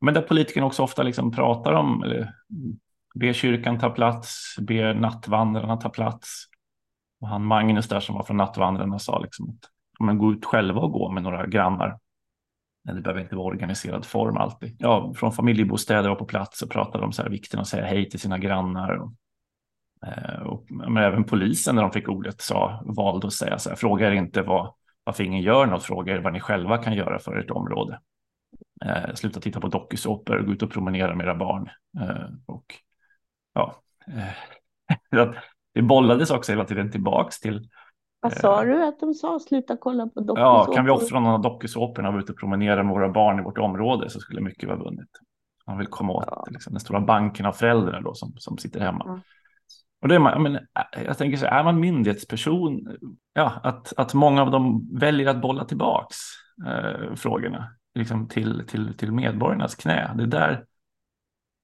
men 0.00 0.14
där 0.14 0.22
politikerna 0.22 0.66
också 0.66 0.82
ofta 0.82 1.02
liksom 1.02 1.32
pratar 1.32 1.72
om, 1.72 2.02
eller 2.02 2.34
ber 3.14 3.32
kyrkan 3.32 3.78
ta 3.78 3.90
plats, 3.90 4.56
ber 4.60 4.94
nattvandrarna 4.94 5.76
ta 5.76 5.88
plats. 5.88 6.44
Och 7.20 7.28
han 7.28 7.44
Magnus 7.44 7.88
där 7.88 8.00
som 8.00 8.14
var 8.14 8.22
från 8.22 8.36
nattvandrarna 8.36 8.98
sa 8.98 9.18
liksom 9.18 9.48
att 9.48 9.70
men 10.00 10.18
gå 10.18 10.32
ut 10.32 10.44
själva 10.44 10.80
och 10.80 10.92
gå 10.92 11.10
med 11.10 11.22
några 11.22 11.46
grannar. 11.46 11.98
Det 12.84 13.00
behöver 13.00 13.20
inte 13.20 13.36
vara 13.36 13.46
organiserad 13.46 14.04
form 14.04 14.36
alltid. 14.36 14.76
Ja, 14.78 15.12
från 15.16 15.32
familjebostäder 15.32 16.10
och 16.10 16.18
på 16.18 16.24
plats 16.24 16.62
och 16.62 16.70
pratade 16.70 17.04
om 17.04 17.12
så 17.12 17.22
här 17.22 17.30
vikten 17.30 17.60
att 17.60 17.68
säga 17.68 17.84
hej 17.84 18.10
till 18.10 18.20
sina 18.20 18.38
grannar. 18.38 18.96
Och, 18.96 19.12
eh, 20.06 20.42
och, 20.42 20.66
men 20.70 20.96
även 20.96 21.24
polisen 21.24 21.74
när 21.74 21.82
de 21.82 21.90
fick 21.90 22.08
ordet 22.08 22.40
sa, 22.40 22.82
valde 22.84 23.26
att 23.26 23.32
säga 23.32 23.58
så 23.58 23.68
här, 23.68 23.76
fråga 23.76 24.08
er 24.08 24.12
inte 24.12 24.42
vad, 24.42 24.74
varför 25.04 25.24
ingen 25.24 25.42
gör 25.42 25.66
något, 25.66 25.82
fråga 25.82 26.14
er 26.14 26.18
vad 26.18 26.32
ni 26.32 26.40
själva 26.40 26.78
kan 26.78 26.94
göra 26.94 27.18
för 27.18 27.36
ert 27.36 27.50
område. 27.50 28.00
Eh, 28.84 29.14
sluta 29.14 29.40
titta 29.40 29.60
på 29.60 29.68
dokusåpor 29.68 30.36
och 30.36 30.46
gå 30.46 30.52
ut 30.52 30.62
och 30.62 30.70
promenera 30.70 31.14
med 31.14 31.24
era 31.24 31.34
barn. 31.34 31.70
Eh, 32.00 32.26
och 32.46 32.64
ja, 33.54 33.82
eh, 34.06 35.28
det 35.74 35.82
bollades 35.82 36.30
också 36.30 36.52
hela 36.52 36.64
tiden 36.64 36.90
tillbaks 36.90 37.40
till. 37.40 37.68
Vad 38.20 38.32
sa 38.32 38.64
du 38.64 38.84
att 38.84 39.00
de 39.00 39.14
sa? 39.14 39.38
Sluta 39.38 39.76
kolla 39.76 40.06
på 40.06 40.20
dokusåpor. 40.20 40.42
Ja, 40.42 40.72
kan 40.74 40.84
vi 40.84 40.90
offra 40.90 41.20
någon 41.20 41.34
av 41.34 41.40
dokusåporna 41.40 42.08
och 42.08 42.14
vara 42.14 42.22
ute 42.22 42.32
och 42.32 42.38
promenera 42.38 42.82
med 42.82 42.94
våra 42.94 43.08
barn 43.08 43.38
i 43.38 43.42
vårt 43.42 43.58
område 43.58 44.10
så 44.10 44.20
skulle 44.20 44.40
mycket 44.40 44.68
vara 44.68 44.78
vunnet. 44.78 45.08
Man 45.66 45.78
vill 45.78 45.86
komma 45.86 46.12
åt 46.12 46.24
ja. 46.26 46.46
liksom, 46.50 46.72
den 46.72 46.80
stora 46.80 47.00
banken 47.00 47.46
av 47.46 47.52
föräldrar 47.52 48.00
då 48.00 48.14
som, 48.14 48.32
som 48.36 48.58
sitter 48.58 48.80
hemma. 48.80 49.04
Ja. 49.06 49.20
Och 50.02 50.08
det 50.08 50.14
är 50.14 50.18
man, 50.18 50.42
men, 50.42 50.58
jag 51.06 51.18
tänker 51.18 51.38
så 51.38 51.46
är 51.46 51.64
man 51.64 51.80
myndighetsperson, 51.80 52.98
ja, 53.32 53.60
att, 53.62 53.92
att 53.96 54.14
många 54.14 54.42
av 54.42 54.50
dem 54.50 54.88
väljer 55.00 55.28
att 55.28 55.42
bolla 55.42 55.64
tillbaks 55.64 56.16
eh, 56.66 57.14
frågorna 57.14 57.68
liksom 57.94 58.28
till, 58.28 58.64
till, 58.68 58.96
till 58.96 59.12
medborgarnas 59.12 59.74
knä. 59.74 60.14
Det 60.16 60.26
där, 60.26 60.64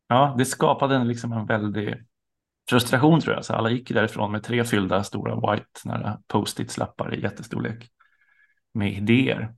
ja, 0.08 0.34
det 0.38 0.44
skapade 0.44 0.96
en, 0.96 1.08
liksom 1.08 1.32
en 1.32 1.46
väldig 1.46 2.04
frustration 2.70 3.20
tror 3.20 3.34
jag. 3.34 3.44
Så 3.44 3.54
alla 3.54 3.70
gick 3.70 3.88
därifrån 3.88 4.32
med 4.32 4.42
tre 4.42 4.64
fyllda 4.64 5.04
stora 5.04 5.52
white 5.52 6.18
post-it-slappar 6.26 7.14
i 7.14 7.22
jättestorlek 7.22 7.90
med 8.74 8.92
idéer. 8.92 9.54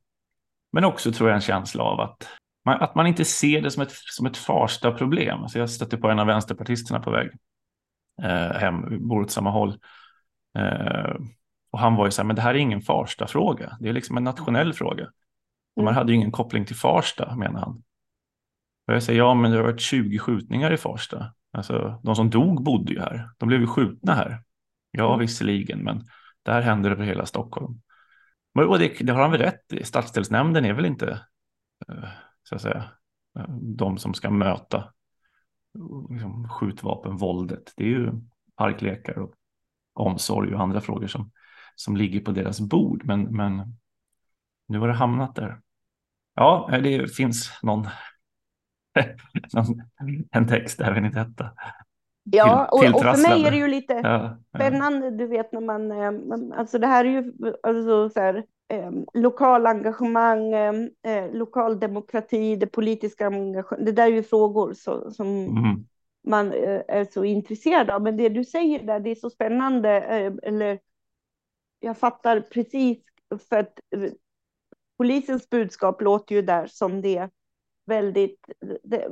Men 0.73 0.85
också 0.85 1.13
tror 1.13 1.29
jag 1.29 1.35
en 1.35 1.41
känsla 1.41 1.83
av 1.83 2.01
att 2.01 2.29
man, 2.65 2.83
att 2.83 2.95
man 2.95 3.07
inte 3.07 3.25
ser 3.25 3.63
det 3.63 3.71
som 3.71 3.83
ett, 3.83 3.93
som 3.93 4.27
ett 4.27 4.37
farsta 4.37 4.93
problem. 4.93 5.43
Alltså 5.43 5.59
jag 5.59 5.71
stötte 5.71 5.97
på 5.97 6.09
en 6.09 6.19
av 6.19 6.27
vänsterpartisterna 6.27 7.01
på 7.01 7.11
väg 7.11 7.31
eh, 8.23 8.61
hem, 8.61 9.09
bor 9.09 9.23
åt 9.23 9.31
samma 9.31 9.51
håll. 9.51 9.79
Eh, 10.59 11.15
och 11.71 11.79
han 11.79 11.95
var 11.95 12.05
ju 12.05 12.11
så 12.11 12.23
här, 12.23 12.27
men 12.27 12.37
det 12.37 12.43
här 12.43 12.55
är 12.55 12.59
ingen 12.59 12.83
farsta 12.83 13.27
fråga. 13.27 13.77
Det 13.81 13.89
är 13.89 13.93
liksom 13.93 14.17
en 14.17 14.25
nationell 14.25 14.73
fråga. 14.73 15.09
Man 15.83 15.89
mm. 15.89 15.99
hade 15.99 16.13
ju 16.13 16.17
ingen 16.17 16.33
koppling 16.33 16.65
till 16.65 16.77
Farsta 16.77 17.37
menar 17.37 17.61
han. 17.61 17.83
Och 18.87 18.95
jag 18.95 19.03
säger 19.03 19.19
ja, 19.19 19.35
men 19.35 19.51
det 19.51 19.57
har 19.57 19.65
varit 19.65 19.81
20 19.81 20.19
skjutningar 20.19 20.73
i 20.73 20.77
Farsta. 20.77 21.35
Alltså 21.53 22.01
de 22.03 22.17
som 22.17 22.31
dog 22.31 22.63
bodde 22.63 22.93
ju 22.93 23.01
här. 23.01 23.31
De 23.39 23.49
blev 23.49 23.61
ju 23.61 23.67
skjutna 23.67 24.15
här. 24.15 24.43
Ja, 24.91 25.09
mm. 25.09 25.19
visserligen, 25.19 25.79
men 25.79 26.05
det 26.43 26.53
här 26.53 26.63
händer 26.63 26.91
över 26.91 27.05
hela 27.05 27.27
Stockholm. 27.27 27.81
Och 28.55 28.79
det, 28.79 28.97
det 29.01 29.13
har 29.13 29.23
han 29.23 29.31
väl 29.31 29.41
rätt 29.41 29.73
i. 29.73 29.85
Stadsdelsnämnden 29.85 30.65
är 30.65 30.73
väl 30.73 30.87
inte 30.87 31.21
eh, 31.89 32.09
så 32.43 32.55
att 32.55 32.63
säga 32.63 32.85
eh, 33.39 33.49
de 33.61 33.99
som 33.99 34.15
ska 34.15 34.31
möta 34.31 34.93
liksom, 36.11 36.49
skjutvapenvåldet. 36.49 37.73
Det 37.77 37.85
är 37.85 37.89
ju 37.89 38.13
parklekar 38.57 39.19
och 39.19 39.35
omsorg 39.95 40.55
och 40.55 40.61
andra 40.61 40.81
frågor 40.81 41.07
som, 41.07 41.31
som 41.75 41.97
ligger 41.97 42.21
på 42.21 42.33
deras 42.33 42.61
bord. 42.61 43.05
Men, 43.05 43.37
men 43.37 43.77
nu 44.69 44.79
har 44.79 44.89
det 44.89 44.95
hamnat 44.95 45.35
där. 45.35 45.61
Ja, 46.39 46.71
det 46.83 47.15
finns 47.15 47.59
någon, 47.63 47.87
en 50.31 50.49
text 50.49 50.81
även 50.81 51.05
i 51.05 51.11
detta. 51.11 51.51
Ja, 52.23 52.69
och, 52.73 52.79
och, 52.79 53.03
för 53.03 53.29
mig 53.29 53.47
är 53.47 53.51
det 53.51 53.57
ju 53.57 53.69
lite 53.69 53.93
ja, 53.93 54.39
spännande, 54.55 55.11
du 55.11 55.27
vet 55.27 55.53
när 55.53 55.61
man, 55.61 55.93
eh, 55.93 56.59
alltså 56.59 56.79
det 56.79 56.87
här 56.87 57.05
är 57.05 57.09
ju 57.09 57.33
alltså 57.63 58.09
så 58.09 58.21
här, 58.21 58.45
eh, 58.69 58.91
lokal 59.15 59.67
engagemang, 59.67 60.53
eh, 60.53 60.75
eh, 61.03 61.33
lokal 61.33 61.81
demokrati, 61.81 62.57
det 62.57 62.67
politiska 62.67 63.27
engagemanget, 63.27 63.87
det 63.87 63.93
där 63.93 64.07
är 64.07 64.13
ju 64.13 64.23
frågor 64.23 64.73
så, 64.73 65.11
som 65.11 65.27
mm. 65.47 65.87
man 66.27 66.53
eh, 66.53 66.83
är 66.89 67.13
så 67.13 67.25
intresserad 67.25 67.91
av. 67.91 68.03
Men 68.03 68.17
det 68.17 68.29
du 68.29 68.45
säger 68.45 68.83
där, 68.87 69.01
det 69.01 69.11
är 69.11 69.15
så 69.15 69.31
spännande, 69.31 70.01
eh, 70.01 70.33
eller 70.43 70.79
jag 71.81 71.99
fattar 71.99 72.41
precis, 72.41 72.99
för 73.49 73.57
att 73.57 73.79
polisens 74.99 75.51
budskap 75.51 76.03
låter 76.03 76.35
ju 76.35 76.43
där 76.43 76.67
som 76.67 77.03
det 77.03 77.31
väldigt... 77.87 78.51
Det, 78.83 79.09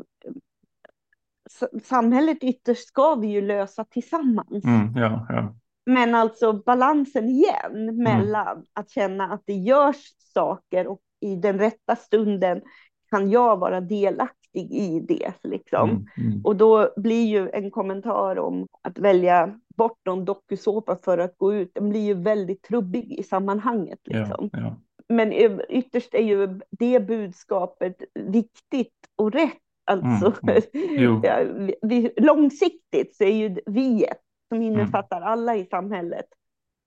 samhället 1.82 2.38
ytterst 2.40 2.88
ska 2.88 3.14
vi 3.14 3.26
ju 3.26 3.40
lösa 3.40 3.84
tillsammans. 3.84 4.64
Mm, 4.64 4.96
ja, 4.96 5.26
ja. 5.28 5.54
Men 5.86 6.14
alltså 6.14 6.52
balansen 6.52 7.28
igen 7.28 7.88
mm. 7.88 8.02
mellan 8.02 8.56
mm. 8.56 8.64
att 8.72 8.90
känna 8.90 9.24
att 9.24 9.42
det 9.44 9.54
görs 9.54 10.14
saker 10.34 10.86
och 10.86 11.00
i 11.20 11.36
den 11.36 11.58
rätta 11.58 11.96
stunden 11.96 12.62
kan 13.10 13.30
jag 13.30 13.56
vara 13.56 13.80
delaktig 13.80 14.72
i 14.72 15.00
det. 15.00 15.32
Liksom. 15.42 15.90
Mm, 15.90 16.06
mm. 16.16 16.44
Och 16.44 16.56
då 16.56 16.92
blir 16.96 17.26
ju 17.26 17.50
en 17.50 17.70
kommentar 17.70 18.38
om 18.38 18.66
att 18.82 18.98
välja 18.98 19.60
bort 19.76 19.98
någon 20.06 20.24
dokusåpa 20.24 20.96
för 20.96 21.18
att 21.18 21.36
gå 21.36 21.54
ut, 21.54 21.70
den 21.74 21.88
blir 21.88 22.00
ju 22.00 22.14
väldigt 22.14 22.62
trubbig 22.62 23.12
i 23.12 23.22
sammanhanget. 23.22 23.98
Liksom. 24.04 24.50
Ja, 24.52 24.58
ja 24.60 24.76
men 25.08 25.32
ytterst 25.68 26.14
är 26.14 26.22
ju 26.22 26.60
det 26.70 27.00
budskapet 27.00 27.96
viktigt 28.14 28.94
och 29.16 29.32
rätt. 29.32 29.58
Alltså, 29.84 30.34
mm, 30.42 30.62
mm. 30.96 31.70
vi, 31.82 32.12
långsiktigt 32.16 33.16
så 33.16 33.24
är 33.24 33.32
ju 33.32 33.56
vi 33.66 34.06
som 34.48 34.58
mm. 34.58 34.72
innefattar 34.72 35.16
mm. 35.16 35.28
alla 35.28 35.56
i 35.56 35.66
samhället, 35.66 36.26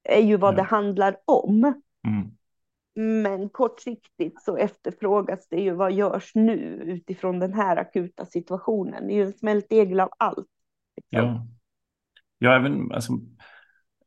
är 0.04 0.22
ju 0.22 0.38
vad 0.38 0.56
det 0.56 0.64
handlar 0.64 1.18
om. 1.26 1.64
Mm. 2.08 2.32
Men 3.24 3.50
kortsiktigt 3.50 4.42
så 4.42 4.58
efterfrågas 4.58 5.48
det 5.50 5.62
ju 5.62 5.72
vad 5.72 5.94
görs 5.94 6.32
nu 6.36 6.82
utifrån 6.86 7.40
den 7.40 7.54
här 7.54 7.78
akuta 7.78 8.26
situationen. 8.26 9.08
Det 9.08 9.14
är 9.14 9.16
ju 9.16 9.24
en 9.24 9.34
smältdegel 9.34 10.00
av 10.00 10.10
allt. 10.18 10.48
Liksom. 10.96 11.28
Ja. 11.28 11.48
ja, 12.38 12.56
även 12.56 12.92
alltså, 12.92 13.14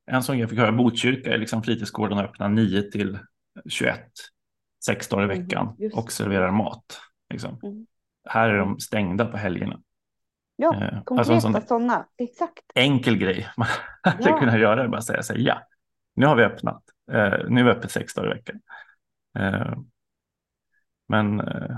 en 0.07 0.23
sån 0.23 0.39
jag 0.39 0.51
fick 0.51 0.59
höra, 0.59 0.73
Botkyrka 0.73 1.35
är 1.35 1.39
liksom 1.39 1.63
fritidsgården 1.63 2.19
öppnar 2.19 2.49
9 2.49 2.83
till 2.83 3.19
21, 3.69 4.01
sex 4.85 5.09
dagar 5.09 5.23
i 5.23 5.35
Mm, 5.35 5.43
veckan 5.43 5.77
just 5.79 5.97
och 5.97 6.13
serverar 6.13 6.51
mat. 6.51 7.01
Liksom. 7.31 7.61
Mm. 7.63 7.87
Här 8.29 8.49
är 8.49 8.59
de 8.59 8.81
stängda 8.81 9.27
på 9.27 9.37
helgerna. 9.37 9.81
Ja, 10.57 10.75
Eh, 10.75 10.83
alltså 10.83 11.03
konkreta 11.05 11.41
sån 11.41 11.63
sådana. 11.67 12.07
Exakt. 12.19 12.63
enkel 12.75 13.17
grej 13.19 13.49
man 13.57 13.69
hade 14.03 14.31
Ja. 14.31 14.39
kunnat 14.39 14.59
göra 14.61 14.89
bara 14.89 15.03
säga 15.03 15.23
så 15.23 15.33
här, 15.33 15.41
ja, 15.41 15.63
nu 16.15 16.27
har 16.27 16.37
vi 16.37 16.43
öppnat. 16.43 16.83
Eh, 17.13 17.39
nu 17.49 17.61
är 17.61 17.65
vi 17.65 17.71
öppet 17.71 17.91
sex 17.91 18.15
dagar 18.15 18.31
i 18.31 18.35
veckan. 18.35 18.61
Eh, 19.39 19.75
men 21.09 21.41
eh, 21.41 21.77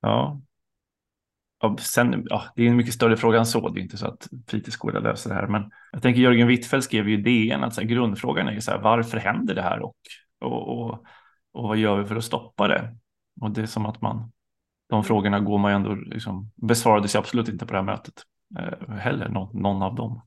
ja. 0.00 0.40
ja, 1.60 1.76
sen, 1.80 2.26
ja, 2.30 2.44
det 2.56 2.62
är 2.62 2.68
en 2.68 2.76
mycket 2.76 2.94
större 2.94 3.16
fråga 3.16 3.38
än 3.38 3.46
så. 3.46 3.68
Det 3.68 3.80
är 3.80 3.82
inte 3.82 3.96
så 3.96 4.06
att 4.06 4.28
fritidsgårdar 4.48 5.00
löser 5.00 5.30
det 5.30 5.36
här. 5.36 5.46
Men 5.46 5.70
jag 5.92 6.02
tänker 6.02 6.20
Jörgen 6.20 6.48
Wittfeldt 6.48 6.84
skrev 6.84 7.08
ju 7.08 7.18
i 7.18 7.22
DN 7.22 7.64
att 7.64 7.74
så 7.74 7.80
här, 7.80 7.88
grundfrågan 7.88 8.48
är 8.48 8.52
ju 8.52 8.60
så 8.60 8.70
här, 8.70 8.78
varför 8.78 9.18
händer 9.18 9.54
det 9.54 9.62
här 9.62 9.80
och, 9.80 9.96
och, 10.40 10.68
och, 10.68 10.90
och 11.52 11.62
vad 11.62 11.76
gör 11.76 12.02
vi 12.02 12.08
för 12.08 12.16
att 12.16 12.24
stoppa 12.24 12.68
det? 12.68 12.96
Och 13.40 13.50
det 13.50 13.62
är 13.62 13.66
som 13.66 13.86
att 13.86 14.00
man, 14.00 14.32
de 14.88 15.04
frågorna 15.04 15.40
går 15.40 15.58
man 15.58 15.70
ju 15.70 15.76
ändå, 15.76 15.94
liksom, 15.94 16.50
besvarades 16.54 17.16
absolut 17.16 17.48
inte 17.48 17.66
på 17.66 17.72
det 17.72 17.78
här 17.78 17.84
mötet 17.84 18.14
eh, 18.58 18.94
heller, 18.96 19.28
någon, 19.28 19.62
någon 19.62 19.82
av 19.82 19.94
dem. 19.94 20.22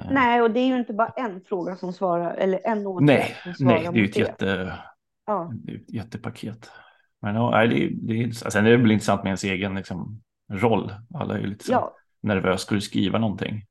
Eh, 0.00 0.10
Nej, 0.10 0.42
och 0.42 0.50
det 0.50 0.60
är 0.60 0.66
ju 0.66 0.78
inte 0.78 0.92
bara 0.92 1.08
en 1.08 1.40
fråga 1.40 1.76
som 1.76 1.92
svarar, 1.92 2.34
eller 2.34 2.60
en 2.64 2.86
åtgärd 2.86 3.06
nej, 3.06 3.36
som 3.44 3.54
svarar 3.54 3.74
nej, 3.74 3.88
det 3.92 3.98
är 3.98 4.02
ju 4.02 4.08
ett 4.08 4.16
jätte, 4.16 4.78
Ja, 5.26 5.52
det 5.54 5.72
är 5.72 5.76
ett 5.76 5.90
jättepaket. 5.90 6.70
Men 7.20 7.34
ja, 7.34 7.50
nej, 7.50 7.68
det, 7.68 7.90
det 8.12 8.22
är, 8.22 8.30
sen 8.30 8.66
är 8.66 8.70
det 8.70 8.76
väl 8.76 8.90
intressant 8.90 9.22
med 9.22 9.28
ens 9.28 9.44
egen 9.44 9.74
liksom, 9.74 10.22
roll. 10.52 10.94
Alla 11.14 11.34
är 11.34 11.40
ju 11.40 11.46
lite 11.46 11.64
så 11.64 11.72
ja, 11.72 11.96
nervös, 12.20 12.60
ska 12.60 12.74
du 12.74 12.80
skriva 12.80 13.18
någonting? 13.18 13.66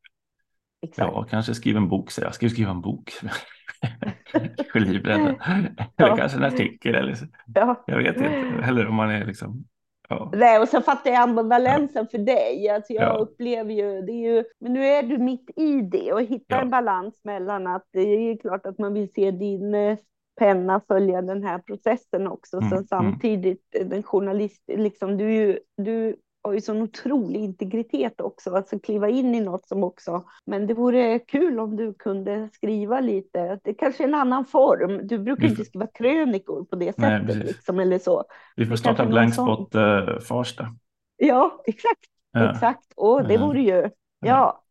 Exakt. 0.81 1.11
Ja, 1.13 1.23
kanske 1.29 1.53
skriva 1.55 1.77
en 1.77 1.89
bok, 1.89 2.11
säger 2.11 2.27
jag. 2.27 2.35
Ska 2.35 2.45
du 2.45 2.49
skriva 2.49 2.71
en 2.71 2.81
bok? 2.81 3.11
Livrädd. 4.73 5.19
Eller 5.19 5.75
Ja. 5.95 6.15
kanske 6.15 6.37
en 6.37 6.43
artikel, 6.43 6.95
eller 6.95 7.13
så. 7.15 7.25
Ja. 7.55 7.83
jag 7.87 7.97
vet 7.97 8.15
inte. 8.15 8.63
Eller 8.67 8.87
om 8.87 8.95
man 8.95 9.09
är 9.09 9.25
liksom, 9.25 9.63
ja. 10.09 10.31
Nej, 10.35 10.59
och 10.59 10.67
så 10.67 10.81
fattar 10.81 11.09
jag 11.11 11.21
ambivalensen 11.21 12.07
för 12.07 12.17
dig. 12.17 12.69
Alltså 12.69 12.93
jag 12.93 13.03
Ja. 13.03 13.13
upplever 13.17 13.73
ju, 13.73 14.01
det 14.01 14.11
är 14.11 14.35
ju, 14.35 14.43
men 14.59 14.73
nu 14.73 14.85
är 14.85 15.03
du 15.03 15.17
mitt 15.17 15.49
i 15.55 15.81
det 15.81 16.13
och 16.13 16.21
hittar 16.21 16.55
Ja. 16.55 16.61
en 16.61 16.69
balans 16.69 17.21
mellan 17.23 17.67
att 17.67 17.85
det 17.93 17.99
är 18.01 18.37
klart 18.37 18.65
att 18.65 18.77
man 18.79 18.93
vill 18.93 19.13
se 19.13 19.31
din 19.31 19.73
eh, 19.75 19.97
penna 20.39 20.81
följa 20.87 21.21
den 21.21 21.43
här 21.43 21.59
processen 21.59 22.27
också. 22.27 22.57
Mm, 22.57 22.69
Sen 22.69 22.77
mm. 22.77 22.87
samtidigt, 22.87 23.75
eh, 23.79 23.87
den 23.87 24.03
journalist, 24.03 24.63
liksom 24.67 25.17
du, 25.17 25.33
ju, 25.33 25.59
du 25.77 26.15
har 26.43 26.53
ju 26.53 26.61
sån 26.61 26.81
otrolig 26.81 27.39
integritet 27.39 28.21
också, 28.21 28.55
alltså 28.55 28.79
kliva 28.79 29.09
in 29.09 29.35
i 29.35 29.41
något 29.41 29.67
som 29.67 29.83
också, 29.83 30.23
men 30.45 30.67
det 30.67 30.73
vore 30.73 31.19
kul 31.19 31.59
om 31.59 31.75
du 31.75 31.93
kunde 31.93 32.49
skriva 32.53 32.99
lite, 32.99 33.59
det 33.63 33.73
kanske 33.73 34.03
är 34.03 34.07
en 34.07 34.15
annan 34.15 34.45
form, 34.45 35.07
du 35.07 35.17
brukar 35.19 35.41
Vi 35.41 35.47
inte 35.49 35.57
får- 35.57 35.63
skriva 35.65 35.87
krönikor 35.87 36.63
på 36.65 36.75
det 36.75 36.97
Nej, 36.97 37.19
sättet 37.27 37.35
liksom, 37.47 37.79
eller 37.79 37.99
så. 37.99 38.23
Vi 38.55 38.65
får 38.65 38.75
starta 38.75 39.05
Blankspot 39.05 39.75
eh, 39.75 40.19
Farsta. 40.19 40.75
Ja, 41.17 41.63
exakt. 41.65 42.05
Ja. 42.31 42.51
Exakt. 42.51 42.93
Och 42.95 43.27
det 43.27 43.33
Ja. 43.33 43.45
vore 43.45 43.61
ju, 43.61 43.89
ja, 44.19 44.63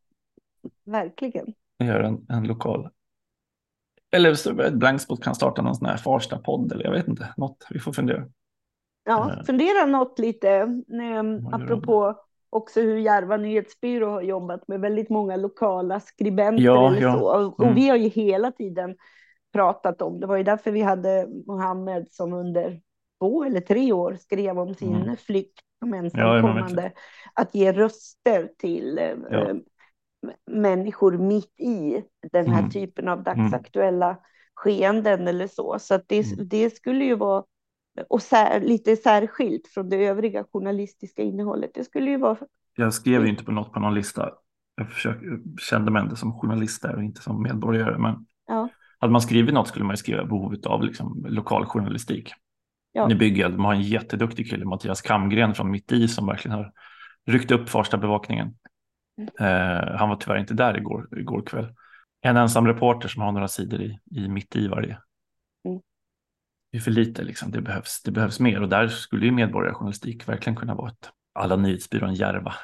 verkligen. 0.85 1.47
Vi 1.79 1.87
gör 1.87 2.01
en, 2.01 2.27
en 2.29 2.45
lokal. 2.47 2.89
Eller 4.13 4.35
så 4.35 4.55
Blankspot 4.73 5.23
kan 5.25 5.35
starta 5.35 5.63
någon 5.63 5.75
sån 5.75 5.87
här 5.89 5.97
Farsta-podd 5.97 6.73
eller 6.73 6.85
jag 6.85 6.93
vet 6.93 7.09
inte, 7.09 7.35
något. 7.37 7.67
Vi 7.71 7.79
får 7.79 7.93
fundera. 7.93 8.25
Ja, 9.05 9.33
Ja. 9.37 9.45
fundera 9.45 9.87
något 9.87 10.19
lite, 10.19 10.49
eh, 10.51 10.67
gör 10.93 11.55
apropå 11.55 12.15
också 12.51 12.81
hur 12.81 12.99
Järva 12.99 13.37
nyhetsbyrå 13.37 14.11
har 14.11 14.23
jobbat 14.23 14.69
med 14.69 14.81
väldigt 14.81 15.11
många 15.11 15.37
lokala 15.37 16.01
skribenter 16.01 16.65
Ja, 16.65 16.89
eller 16.89 17.01
ja. 17.03 17.19
så. 17.19 17.47
Och, 17.47 17.63
Mm. 17.63 17.75
vi 17.75 17.89
har 17.89 17.97
ju 17.97 18.09
hela 18.09 18.53
tiden 18.53 18.97
pratat 19.53 20.03
om, 20.03 20.21
det 20.21 20.27
var 20.27 20.37
ju 20.37 20.43
därför 20.43 20.71
vi 20.71 20.81
hade 20.83 21.29
Mohammed 21.47 22.07
som 22.11 22.33
under 22.33 22.81
två 23.21 23.45
eller 23.45 23.61
tre 23.61 23.93
år 23.93 24.17
skrev 24.21 24.59
om 24.59 24.75
sin 24.75 24.95
Mm. 25.03 25.17
flykt 25.17 25.61
som 25.79 25.95
ensamkommande, 25.95 26.93
att 27.35 27.55
ge 27.55 27.73
röster 27.73 28.49
till 28.59 28.99
eh, 28.99 29.15
Ja. 29.31 29.49
eh, 29.51 29.57
människor 30.51 31.19
mitt 31.19 31.61
i 31.61 32.05
den 32.33 32.47
här 32.47 32.59
Mm. 32.59 32.71
typen 32.71 33.09
av 33.09 33.23
dagsaktuella 33.23 34.17
skeenden 34.55 35.29
eller 35.29 35.47
så. 35.47 35.79
Så 35.79 36.01
det, 36.07 36.33
Mm. 36.33 36.49
det 36.49 36.71
skulle 36.77 37.05
ju 37.05 37.15
vara 37.15 37.45
och 38.09 38.23
sär, 38.23 38.61
lite 38.61 38.97
särskilt 38.97 39.67
från 39.67 39.89
det 39.89 39.97
övriga 39.97 40.45
journalistiska 40.53 41.23
innehållet. 41.23 41.71
Det 41.75 41.85
skulle 41.85 42.11
ju 42.11 42.17
vara, 42.17 42.37
Jag 42.77 42.95
skrev 42.95 43.23
ju 43.23 43.29
inte 43.29 43.45
på 43.45 43.53
något 43.53 43.73
på 43.73 43.81
någon 43.81 43.95
lista. 43.95 44.31
Jag 44.75 44.93
försökte, 44.93 45.27
kände 45.61 45.91
mig 45.91 46.03
ändå 46.03 46.17
som 46.17 46.41
journalist 46.41 46.83
där 46.83 46.97
och 46.97 47.03
inte 47.03 47.23
som 47.23 47.43
medborgare. 47.43 47.99
Men 47.99 48.27
ja, 48.47 48.69
hade 48.99 49.13
man 49.13 49.21
skrivit 49.21 49.55
något 49.55 49.69
skulle 49.69 49.85
man 49.85 49.93
ju 49.93 49.97
skriva 49.97 50.25
behovet 50.25 50.67
av 50.67 50.83
liksom, 50.85 51.27
lokal 51.29 51.65
journalistik. 51.65 52.33
Ja. 52.93 53.07
Nu 53.07 53.15
bygger 53.15 53.49
de 53.49 53.65
har 53.65 53.75
en 53.75 53.83
jätteduktig 53.83 54.51
kille, 54.51 54.65
Mattias 54.65 55.01
Kamgren 55.01 55.55
från 55.55 55.71
Mitt 55.71 55.93
i, 55.93 56.09
som 56.09 56.27
verkligen 56.27 56.57
har 56.59 56.73
ryckt 57.27 57.51
upp 57.51 57.69
Farsta 57.69 57.99
bevakningen. 57.99 58.55
Eh, 59.41 59.97
han 59.97 60.09
var 60.09 60.17
tyvärr 60.17 60.39
inte 60.39 60.55
där 60.55 60.77
igår, 60.77 61.19
igår 61.19 61.43
kväll. 61.43 61.75
En 62.21 62.37
ensam 62.37 62.67
reporter 62.67 63.09
som 63.09 63.23
har 63.23 63.33
några 63.33 63.49
sidor 63.49 63.81
i, 63.81 63.99
i 64.11 64.29
Mitt 64.29 64.57
i 64.57 64.69
varje. 64.69 64.99
Mm. 65.65 65.81
Det 66.73 66.79
är 66.79 66.81
för 66.81 66.91
lite, 66.91 67.23
liksom. 67.23 67.51
det, 67.51 67.61
behövs, 67.61 68.03
det 68.03 68.11
behövs 68.11 68.41
mer 68.41 68.63
och 68.63 68.69
där 68.69 68.89
skulle 68.89 69.27
ju 69.27 69.33
medborgarjournalistik 69.33 70.29
verkligen 70.29 70.57
kunna 70.57 70.75
vara 70.75 70.89
ett 70.91 71.11
alla 71.33 71.57
nyhetsbyrån 71.57 72.15
Järva. 72.15 72.55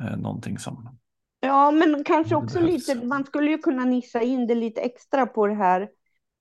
Eh, 0.00 0.16
någonting 0.16 0.58
som 0.58 0.98
ja, 1.40 1.70
men 1.70 2.04
kanske 2.04 2.34
också 2.36 2.58
behövs. 2.58 2.88
lite, 2.88 3.06
man 3.06 3.24
skulle 3.24 3.50
ju 3.50 3.58
kunna 3.58 3.84
nischa 3.84 4.20
in 4.22 4.46
det 4.46 4.54
lite 4.54 4.80
extra 4.80 5.26
på 5.26 5.46
det 5.46 5.54
här, 5.54 5.88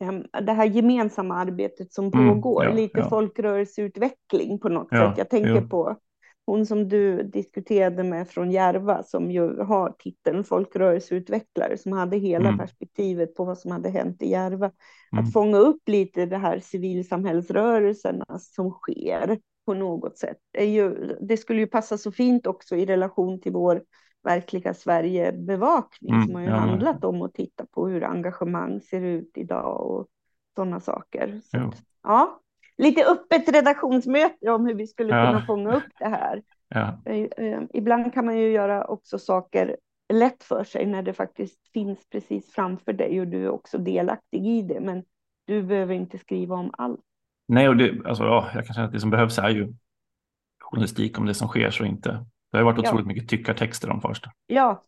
em, 0.04 0.26
det 0.46 0.52
här 0.54 0.66
gemensamma 0.66 1.36
arbetet 1.36 1.94
som 1.94 2.12
Mm, 2.14 2.30
pågår, 2.30 2.64
ja, 2.66 2.74
lite 2.74 3.00
ja. 3.00 3.10
folkrörelseutveckling 3.10 4.60
på 4.60 4.70
något 4.70 4.88
Ja, 4.92 4.98
sätt. 5.10 5.18
Jag 5.18 5.30
tänker 5.30 5.62
jo. 5.62 5.70
på 5.70 5.98
hon 6.46 6.66
som 6.66 6.90
du 6.90 7.24
diskuterade 7.24 8.04
med 8.04 8.30
från 8.30 8.52
Järva 8.52 9.04
som 9.04 9.32
ju 9.32 9.60
har 9.64 9.96
titeln 10.00 10.44
folkrörelseutvecklare 10.44 11.78
som 11.78 11.92
hade 11.92 12.18
hela 12.18 12.48
Mm. 12.48 12.60
perspektivet 12.60 13.36
på 13.36 13.46
vad 13.46 13.58
som 13.58 13.72
hade 13.72 13.90
hänt 13.90 14.22
i 14.22 14.30
Järva. 14.30 14.72
Mm. 15.12 15.24
Att 15.24 15.34
fånga 15.34 15.58
upp 15.58 15.90
lite 15.90 16.26
det 16.26 16.38
här 16.38 16.60
civilsamhällsrörelserna 16.60 18.40
som 18.40 18.72
sker 18.72 19.40
på 19.66 19.74
något 19.74 20.18
sätt. 20.18 20.38
Ju, 20.60 21.16
det 21.22 21.38
skulle 21.38 21.60
ju 21.60 21.68
passa 21.68 21.98
så 21.98 22.12
fint 22.12 22.48
också 22.48 22.76
i 22.76 22.86
relation 22.86 23.42
till 23.42 23.52
vår 23.52 23.84
verkliga 24.24 24.74
Sverigebevakning 24.74 26.14
Mm, 26.14 26.26
som 26.26 26.36
har 26.36 26.42
ju 26.42 26.48
ja, 26.48 26.56
handlat 26.56 27.04
om 27.04 27.22
att 27.22 27.34
titta 27.34 27.66
på 27.66 27.88
hur 27.88 28.04
engagemang 28.04 28.82
ser 28.82 29.02
ut 29.02 29.32
idag 29.36 29.82
och 29.92 30.08
sådana 30.56 30.80
saker. 30.80 31.42
Så 31.44 31.58
att, 31.58 31.84
ja, 32.04 32.40
lite 32.78 33.06
öppet 33.06 33.50
redaktionsmöte 33.50 34.50
om 34.52 34.66
hur 34.66 34.74
vi 34.74 34.88
skulle 34.88 35.16
Ja. 35.18 35.26
kunna 35.28 35.46
fånga 35.46 35.76
upp 35.76 35.84
det 36.00 36.08
här. 36.08 36.42
ja, 36.70 37.00
Eh, 37.06 37.46
eh, 37.46 37.62
Ibland 37.74 38.14
kan 38.14 38.26
man 38.26 38.38
ju 38.38 38.52
göra 38.52 38.86
också 38.86 39.20
saker 39.20 39.78
lätt 40.14 40.44
för 40.44 40.64
sig 40.64 40.86
när 40.86 41.02
det 41.02 41.14
faktiskt 41.14 41.68
finns 41.74 42.10
precis 42.10 42.52
framför 42.52 42.94
dig 42.94 43.20
och 43.22 43.28
du 43.28 43.44
är 43.46 43.50
också 43.50 43.78
delaktig 43.78 44.48
i 44.48 44.62
det. 44.62 44.80
Men 44.80 45.04
du 45.48 45.64
behöver 45.64 45.94
inte 45.94 46.18
skriva 46.18 46.56
om 46.56 46.72
allt. 46.78 47.00
Nej, 47.48 47.70
och 47.70 47.78
det, 47.78 48.06
alltså, 48.06 48.24
ja, 48.24 48.50
jag 48.54 48.66
kan 48.66 48.74
säga 48.74 48.86
att 48.86 48.92
det 48.94 49.00
som 49.00 49.10
behövs 49.10 49.38
är 49.40 49.50
ju 49.50 49.74
journalistik 50.60 51.20
om 51.20 51.26
det 51.26 51.34
som 51.34 51.48
sker 51.48 51.72
så 51.72 51.86
inte. 51.86 52.26
Det 52.52 52.58
har 52.58 52.64
varit 52.66 52.84
Ja. 52.84 52.90
otroligt 52.90 53.08
mycket 53.08 53.30
tyckartexter 53.30 53.90
om 53.90 54.02
första. 54.02 54.32
Ja, 54.48 54.84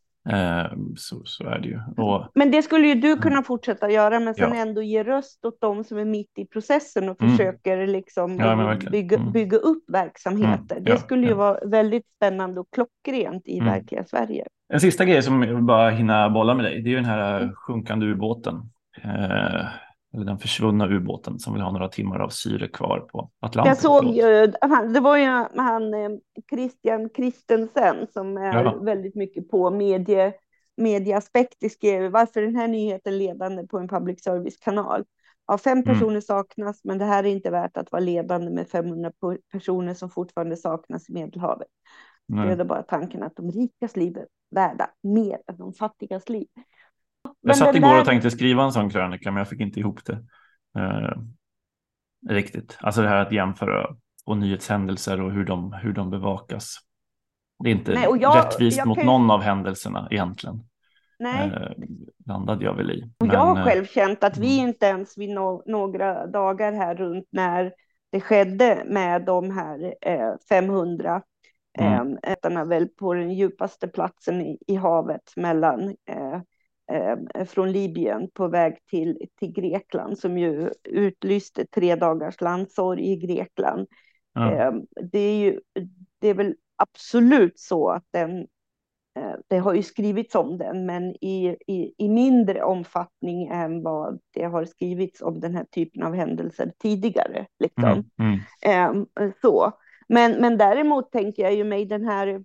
så, 0.98 1.22
så 1.26 1.44
är 1.48 1.60
det 1.60 1.68
ju. 1.68 1.80
Och, 1.98 2.28
men 2.36 2.52
det 2.52 2.62
skulle 2.62 2.88
ju 2.88 2.96
du 2.96 3.16
kunna 3.18 3.44
fortsätta 3.44 3.90
göra, 3.92 4.20
men 4.20 4.36
sen 4.36 4.46
Mm. 4.46 4.58
Ja. 4.58 4.62
ändå 4.66 4.82
ge 4.82 5.04
röst 5.04 5.46
åt 5.46 5.62
de 5.62 5.84
som 5.84 5.98
är 5.98 6.06
mitt 6.06 6.32
i 6.38 6.46
processen 6.46 7.10
och 7.10 7.22
Mm. 7.22 7.32
försöker 7.38 7.88
liksom 7.88 8.36
Ja, 8.38 8.76
bygga, 8.92 9.18
Mm. 9.18 9.32
bygga 9.32 9.58
upp 9.58 9.84
verksamheter. 9.88 10.76
Mm. 10.76 10.84
Det 10.84 10.92
Ja, 10.92 10.98
skulle 10.98 11.28
ju 11.28 11.34
vara 11.34 11.60
väldigt 11.66 12.06
spännande 12.16 12.60
och 12.60 12.68
klockrent 12.72 13.48
i 13.48 13.58
Mm. 13.60 13.74
verkliga 13.74 14.04
Sverige. 14.06 14.46
en 14.74 14.80
sista 14.80 15.06
grej 15.06 15.22
som 15.24 15.44
jag 15.44 15.56
vill 15.56 15.64
bara 15.64 15.90
hinna 15.90 16.30
bolla 16.30 16.54
med 16.54 16.66
dig. 16.66 16.82
Det 16.82 16.88
är 16.90 16.92
ju 16.92 16.96
den 16.96 17.06
här 17.06 17.38
Mm. 17.38 17.50
eh, 17.50 17.56
sjunkande 17.56 18.06
ubåten. 18.06 18.56
Eh, 19.04 19.66
eller 20.14 20.26
den 20.26 20.38
försvunna 20.40 20.88
ubåten 20.88 21.40
som 21.40 21.54
vill 21.54 21.62
ha 21.62 21.72
några 21.72 21.88
timmar 21.90 22.20
av 22.20 22.30
syre 22.30 22.68
kvar 22.68 23.00
på 23.00 23.32
Atlanten. 23.40 23.70
Jag 23.70 23.78
såg 23.78 24.06
ju, 24.06 24.54
han, 24.62 24.94
det 24.94 25.00
var 25.00 25.18
ju 25.18 25.26
han 25.56 25.94
eh, 25.94 26.10
Christian 26.50 27.10
Christensen 27.16 28.08
som 28.14 28.38
är 28.38 28.64
Ja. 28.64 28.80
väldigt 28.82 29.16
mycket 29.16 29.50
på 29.50 29.70
medie, 29.72 30.34
medieaspekt. 30.78 31.72
skrev 31.72 32.12
varför 32.12 32.42
den 32.42 32.56
här 32.56 32.68
nyheten 32.68 33.18
ledande 33.18 33.68
på 33.68 33.80
en 33.80 33.88
public 33.88 34.24
service-kanal. 34.24 35.04
Ja, 35.48 35.58
fem 35.58 35.78
Mm. 35.78 35.84
personer 35.84 36.22
saknas, 36.22 36.84
men 36.84 36.98
det 36.98 37.06
här 37.06 37.24
är 37.24 37.28
inte 37.28 37.50
värt 37.52 37.78
att 37.78 37.92
vara 37.92 38.00
ledande 38.00 38.52
med 38.52 38.68
500 38.70 39.12
po- 39.22 39.38
personer 39.52 39.94
som 39.94 40.10
fortfarande 40.10 40.58
saknas 40.58 41.10
i 41.10 41.14
Medelhavet. 41.14 41.68
Det 42.28 42.62
är 42.62 42.64
bara 42.66 42.84
tanken 42.84 43.24
att 43.24 43.36
de 43.36 43.52
rikas 43.52 43.96
liv 43.96 44.18
är 44.18 44.26
värda 44.52 44.90
mer 45.04 45.38
än 45.48 45.58
de 45.58 45.74
fattigas 45.74 46.30
liv. 46.30 46.48
Men 47.44 47.50
Jag 47.50 47.58
satt 47.58 47.76
igår 47.76 47.88
där- 47.88 48.00
och 48.00 48.06
tänkte 48.06 48.32
skriva 48.32 48.64
en 48.64 48.72
sån 48.72 48.90
krönika, 48.90 49.32
men 49.32 49.38
jag 49.38 49.50
fick 49.50 49.60
inte 49.60 49.80
ihop 49.80 50.00
det. 50.06 50.14
Eh, 50.80 51.18
riktigt. 52.30 52.78
Alltså 52.82 53.02
det 53.02 53.08
här 53.08 53.18
att 53.26 53.32
jämföra 53.32 53.96
och 54.26 54.38
nyhetshändelser 54.38 55.22
och 55.22 55.32
hur 55.32 55.46
de, 55.46 55.74
hur 55.74 55.94
de 55.94 56.10
bevakas. 56.10 56.76
Det 57.64 57.70
är 57.70 57.74
inte 57.74 57.94
Nej, 57.94 58.08
jag- 58.22 58.38
rättvist 58.38 58.78
jag 58.78 58.88
mot 58.88 58.98
kan 58.98 59.06
någon 59.06 59.32
av 59.32 59.42
händelserna 59.42 60.08
egentligen. 60.12 60.64
nej. 61.20 61.50
Eh, 61.50 61.72
landade 62.26 62.66
jag 62.66 62.74
väl 62.74 62.92
i. 62.92 63.12
Och 63.20 63.28
jag 63.28 63.40
har 63.40 63.54
Men, 63.54 63.58
eh, 63.58 63.64
själv 63.70 63.86
känt 63.86 64.24
att 64.24 64.38
vi 64.38 64.58
mm. 64.60 64.70
inte 64.70 64.86
ens 64.86 65.18
vid 65.18 65.30
no 65.30 65.64
några 65.66 66.28
dagar 66.28 66.74
här 66.74 66.96
runt 66.96 67.28
när 67.32 67.74
det 68.12 68.22
skedde 68.22 68.84
med 68.88 69.26
de 69.26 69.52
här 69.52 69.94
eh, 70.02 70.34
500 70.50 71.22
Mm. 71.80 72.18
eh, 72.24 72.32
ätarna 72.32 72.66
väl 72.66 72.88
på 72.88 73.14
den 73.14 73.32
djupaste 73.34 73.88
platsen 73.88 74.42
i, 74.42 74.58
i 74.68 74.76
havet 74.76 75.34
mellan 75.36 75.90
eh, 75.90 76.42
från 77.48 77.72
Libyen 77.72 78.30
på 78.34 78.48
väg 78.48 78.78
till, 78.90 79.18
till 79.40 79.52
Grekland 79.52 80.20
som 80.20 80.38
ju 80.38 80.70
utlyste 80.84 81.66
tre 81.66 81.96
dagars 81.96 82.42
landsorg 82.42 83.12
i 83.12 83.16
Grekland. 83.16 83.88
ja, 84.34 84.54
Eh, 84.54 84.72
det 85.12 85.20
är 85.20 85.36
ju 85.36 85.60
det 86.20 86.28
är 86.28 86.34
väl 86.34 86.56
absolut 86.76 87.60
så 87.60 87.90
att 87.90 88.06
den 88.12 88.40
eh, 89.20 89.36
det 89.48 89.58
har 89.58 89.74
ju 89.74 89.84
skrivits 89.84 90.36
om 90.36 90.58
den, 90.58 90.86
men 90.86 91.04
i, 91.24 91.58
i, 91.68 91.94
i 91.98 92.10
mindre 92.10 92.64
omfattning 92.64 93.48
än 93.48 93.84
vad 93.84 94.20
det 94.34 94.44
har 94.44 94.66
skrivits 94.66 95.22
om 95.22 95.40
den 95.40 95.56
här 95.56 95.66
typen 95.72 96.04
av 96.04 96.14
händelser 96.14 96.72
tidigare. 96.78 97.46
Liksom. 97.60 97.84
mm, 97.84 98.40
mm, 98.66 99.06
Eh, 99.20 99.32
så. 99.42 99.72
Men, 100.10 100.32
men 100.32 100.58
däremot 100.58 101.12
tänker 101.12 101.44
jag 101.44 101.56
ju 101.56 101.64
mig 101.64 101.86
den 101.86 102.06
här 102.06 102.44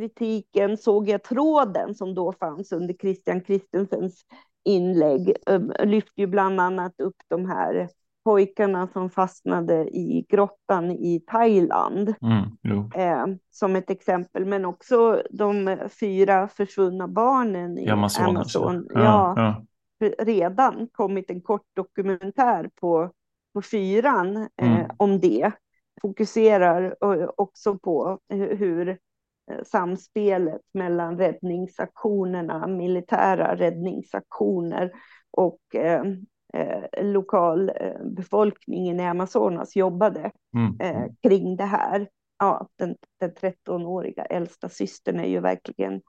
kritiken, 0.00 0.76
såg 0.76 1.08
jag 1.08 1.22
tråden 1.22 1.94
som 1.94 2.14
då 2.14 2.32
fanns 2.32 2.72
under 2.72 2.94
Christian 2.94 3.40
Christensens 3.44 4.22
inlägg, 4.64 5.34
eh, 5.46 5.60
lyfte 5.86 6.20
ju 6.20 6.26
bland 6.26 6.60
annat 6.60 7.00
upp 7.00 7.16
de 7.28 7.46
här 7.46 7.88
pojkarna 8.24 8.88
som 8.92 9.10
fastnade 9.10 9.74
i 9.96 10.26
grottan 10.28 10.90
i 10.90 11.20
Thailand 11.26 12.14
mm, 12.22 12.90
eh, 12.94 13.36
som 13.50 13.76
ett 13.76 13.90
exempel, 13.90 14.44
men 14.46 14.64
också 14.64 15.22
de 15.30 15.78
fyra 16.00 16.48
försvunna 16.48 17.08
barnen 17.08 17.78
i 17.78 17.88
Amazonas. 17.88 18.56
Amazon. 18.56 18.86
Ja, 18.94 19.34
Ja, 19.36 19.64
ja. 19.98 20.08
redan 20.24 20.88
kommit 20.92 21.30
en 21.30 21.40
kort 21.40 21.66
dokumentär 21.74 22.70
på, 22.80 23.10
på 23.54 23.62
fyran 23.62 24.36
eh, 24.36 24.48
Mm. 24.58 24.90
om 24.96 25.20
det. 25.20 25.52
Fokuserar 26.02 26.96
eh, 27.02 27.28
också 27.36 27.78
på 27.78 28.18
hu- 28.32 28.54
hur 28.56 28.98
samspelet 29.64 30.60
mellan 30.74 31.18
räddningsaktionerna, 31.18 32.66
militära 32.66 33.56
räddningsaktioner 33.56 34.92
och 35.30 35.74
eh, 35.74 36.02
eh, 36.54 37.04
lokalbefolkningen 37.04 39.00
i 39.00 39.06
Amazonas 39.06 39.76
jobbade 39.76 40.30
Mm, 40.56 40.76
eh, 40.80 41.12
kring 41.22 41.56
det 41.56 41.64
här. 41.64 42.08
Ja, 42.38 42.68
den, 42.78 42.96
den 43.20 43.30
13-åriga 43.30 44.24
äldsta 44.24 44.68
systern 44.68 45.20
är 45.20 45.28
ju 45.28 45.40
verkligen 45.40 46.00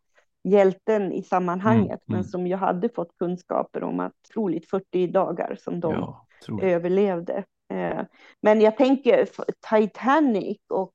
hjälten 0.44 1.12
i 1.12 1.24
sammanhanget, 1.24 1.90
Mm, 1.90 2.00
men 2.06 2.16
mm. 2.16 2.24
som 2.24 2.48
ju 2.48 2.56
hade 2.56 2.90
fått 2.90 3.18
kunskaper 3.20 3.84
om 3.84 4.00
att 4.00 4.14
troligt 4.34 4.70
40 4.70 5.08
dagar 5.08 5.56
som 5.60 5.80
de 5.80 5.94
ja, 5.94 6.26
överlevde. 6.62 7.44
Eh, 7.74 8.02
men 8.42 8.62
jag 8.62 8.78
tänker 8.78 9.28
Titanic 9.70 10.58
och 10.70 10.94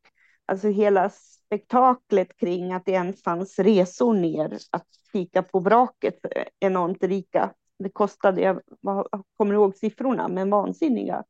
alltså 0.53 0.69
hela 0.69 1.11
spektaklet 1.11 2.37
kring 2.37 2.73
att 2.73 2.85
det 2.85 2.93
ens 2.93 3.23
fanns 3.23 3.59
resor 3.59 4.15
ner 4.15 4.59
att 4.71 4.87
kika 5.13 5.43
på 5.43 5.61
vraket 5.61 6.19
enormt 6.61 7.03
rika. 7.03 7.53
Det 7.79 7.91
kostade, 7.91 8.41
jag 8.41 8.61
kommer 9.37 9.55
ihåg 9.55 9.77
siffrorna, 9.77 10.29
men 10.29 10.51
vansinniga 10.51 11.25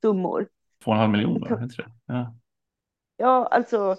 summor. 0.00 0.48
Två 0.84 0.90
och 0.90 0.94
en 0.94 1.00
halv 1.00 1.12
miljon, 1.12 1.40
va? 1.40 1.62
Inte 1.62 1.82
det? 1.82 1.88
Ja. 2.06 2.34
Ja, 3.16 3.46
alltså, 3.50 3.96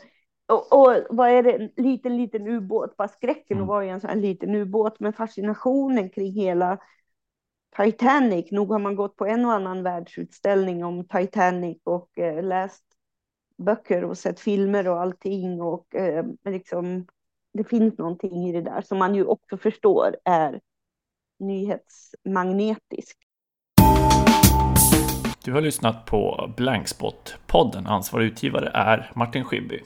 och, 0.47 0.73
och 0.73 0.95
vad 1.09 1.29
är 1.29 1.43
det, 1.43 1.51
en 1.51 1.71
liten, 1.83 2.17
liten 2.17 2.47
ubåt, 2.47 2.97
bara 2.97 3.07
skräcken 3.07 3.57
Mm. 3.57 3.63
att 3.63 3.67
vara 3.67 3.85
i 3.85 3.89
en 3.89 4.01
sån 4.01 4.09
här 4.09 4.17
liten 4.17 4.55
ubåt, 4.55 4.99
men 4.99 5.13
fascinationen 5.13 6.09
kring 6.09 6.31
hela 6.33 6.77
Titanic, 7.77 8.51
nog 8.51 8.71
har 8.71 8.79
man 8.79 8.95
gått 8.95 9.15
på 9.15 9.25
en 9.25 9.45
och 9.45 9.53
annan 9.53 9.83
världsutställning 9.83 10.83
om 10.85 11.07
Titanic 11.07 11.77
och 11.83 12.19
eh, 12.19 12.43
läst 12.43 12.83
böcker 13.59 14.03
och 14.03 14.17
sett 14.17 14.39
filmer 14.39 14.87
och 14.87 15.01
allting 15.01 15.61
och 15.61 15.95
eh, 15.95 16.25
liksom, 16.45 17.07
det 17.53 17.63
finns 17.63 17.97
någonting 17.97 18.47
i 18.47 18.51
det 18.51 18.61
där 18.61 18.81
som 18.81 18.97
man 18.97 19.15
ju 19.15 19.25
också 19.25 19.57
förstår 19.57 20.15
är 20.25 20.59
nyhetsmagnetisk. 21.39 23.17
Du 25.43 25.53
har 25.53 25.61
lyssnat 25.61 26.05
på 26.05 26.53
Blankspot-podden. 26.57 27.87
Ansvarig 27.87 28.25
utgivare 28.25 28.71
är 28.73 29.11
Martin 29.15 29.43
Schibbye. 29.43 29.81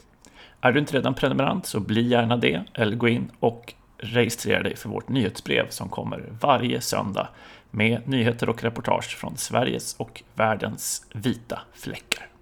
Är 0.62 0.72
du 0.72 0.80
inte 0.80 0.98
redan 0.98 1.14
prenumerant 1.14 1.66
så 1.66 1.80
bli 1.80 2.02
gärna 2.02 2.38
det 2.38 2.64
eller 2.74 2.96
gå 2.96 3.08
in 3.08 3.32
och 3.40 3.74
registrera 3.98 4.64
dig 4.64 4.76
för 4.76 4.90
vårt 4.90 5.10
nyhetsbrev 5.10 5.70
som 5.70 5.90
kommer 5.90 6.34
varje 6.42 6.82
söndag 6.82 7.28
med 7.72 8.08
nyheter 8.08 8.50
och 8.50 8.64
reportage 8.64 9.18
från 9.18 9.38
Sveriges 9.38 9.96
och 9.96 10.24
världens 10.36 11.08
vita 11.14 11.60
fläckar. 11.74 12.33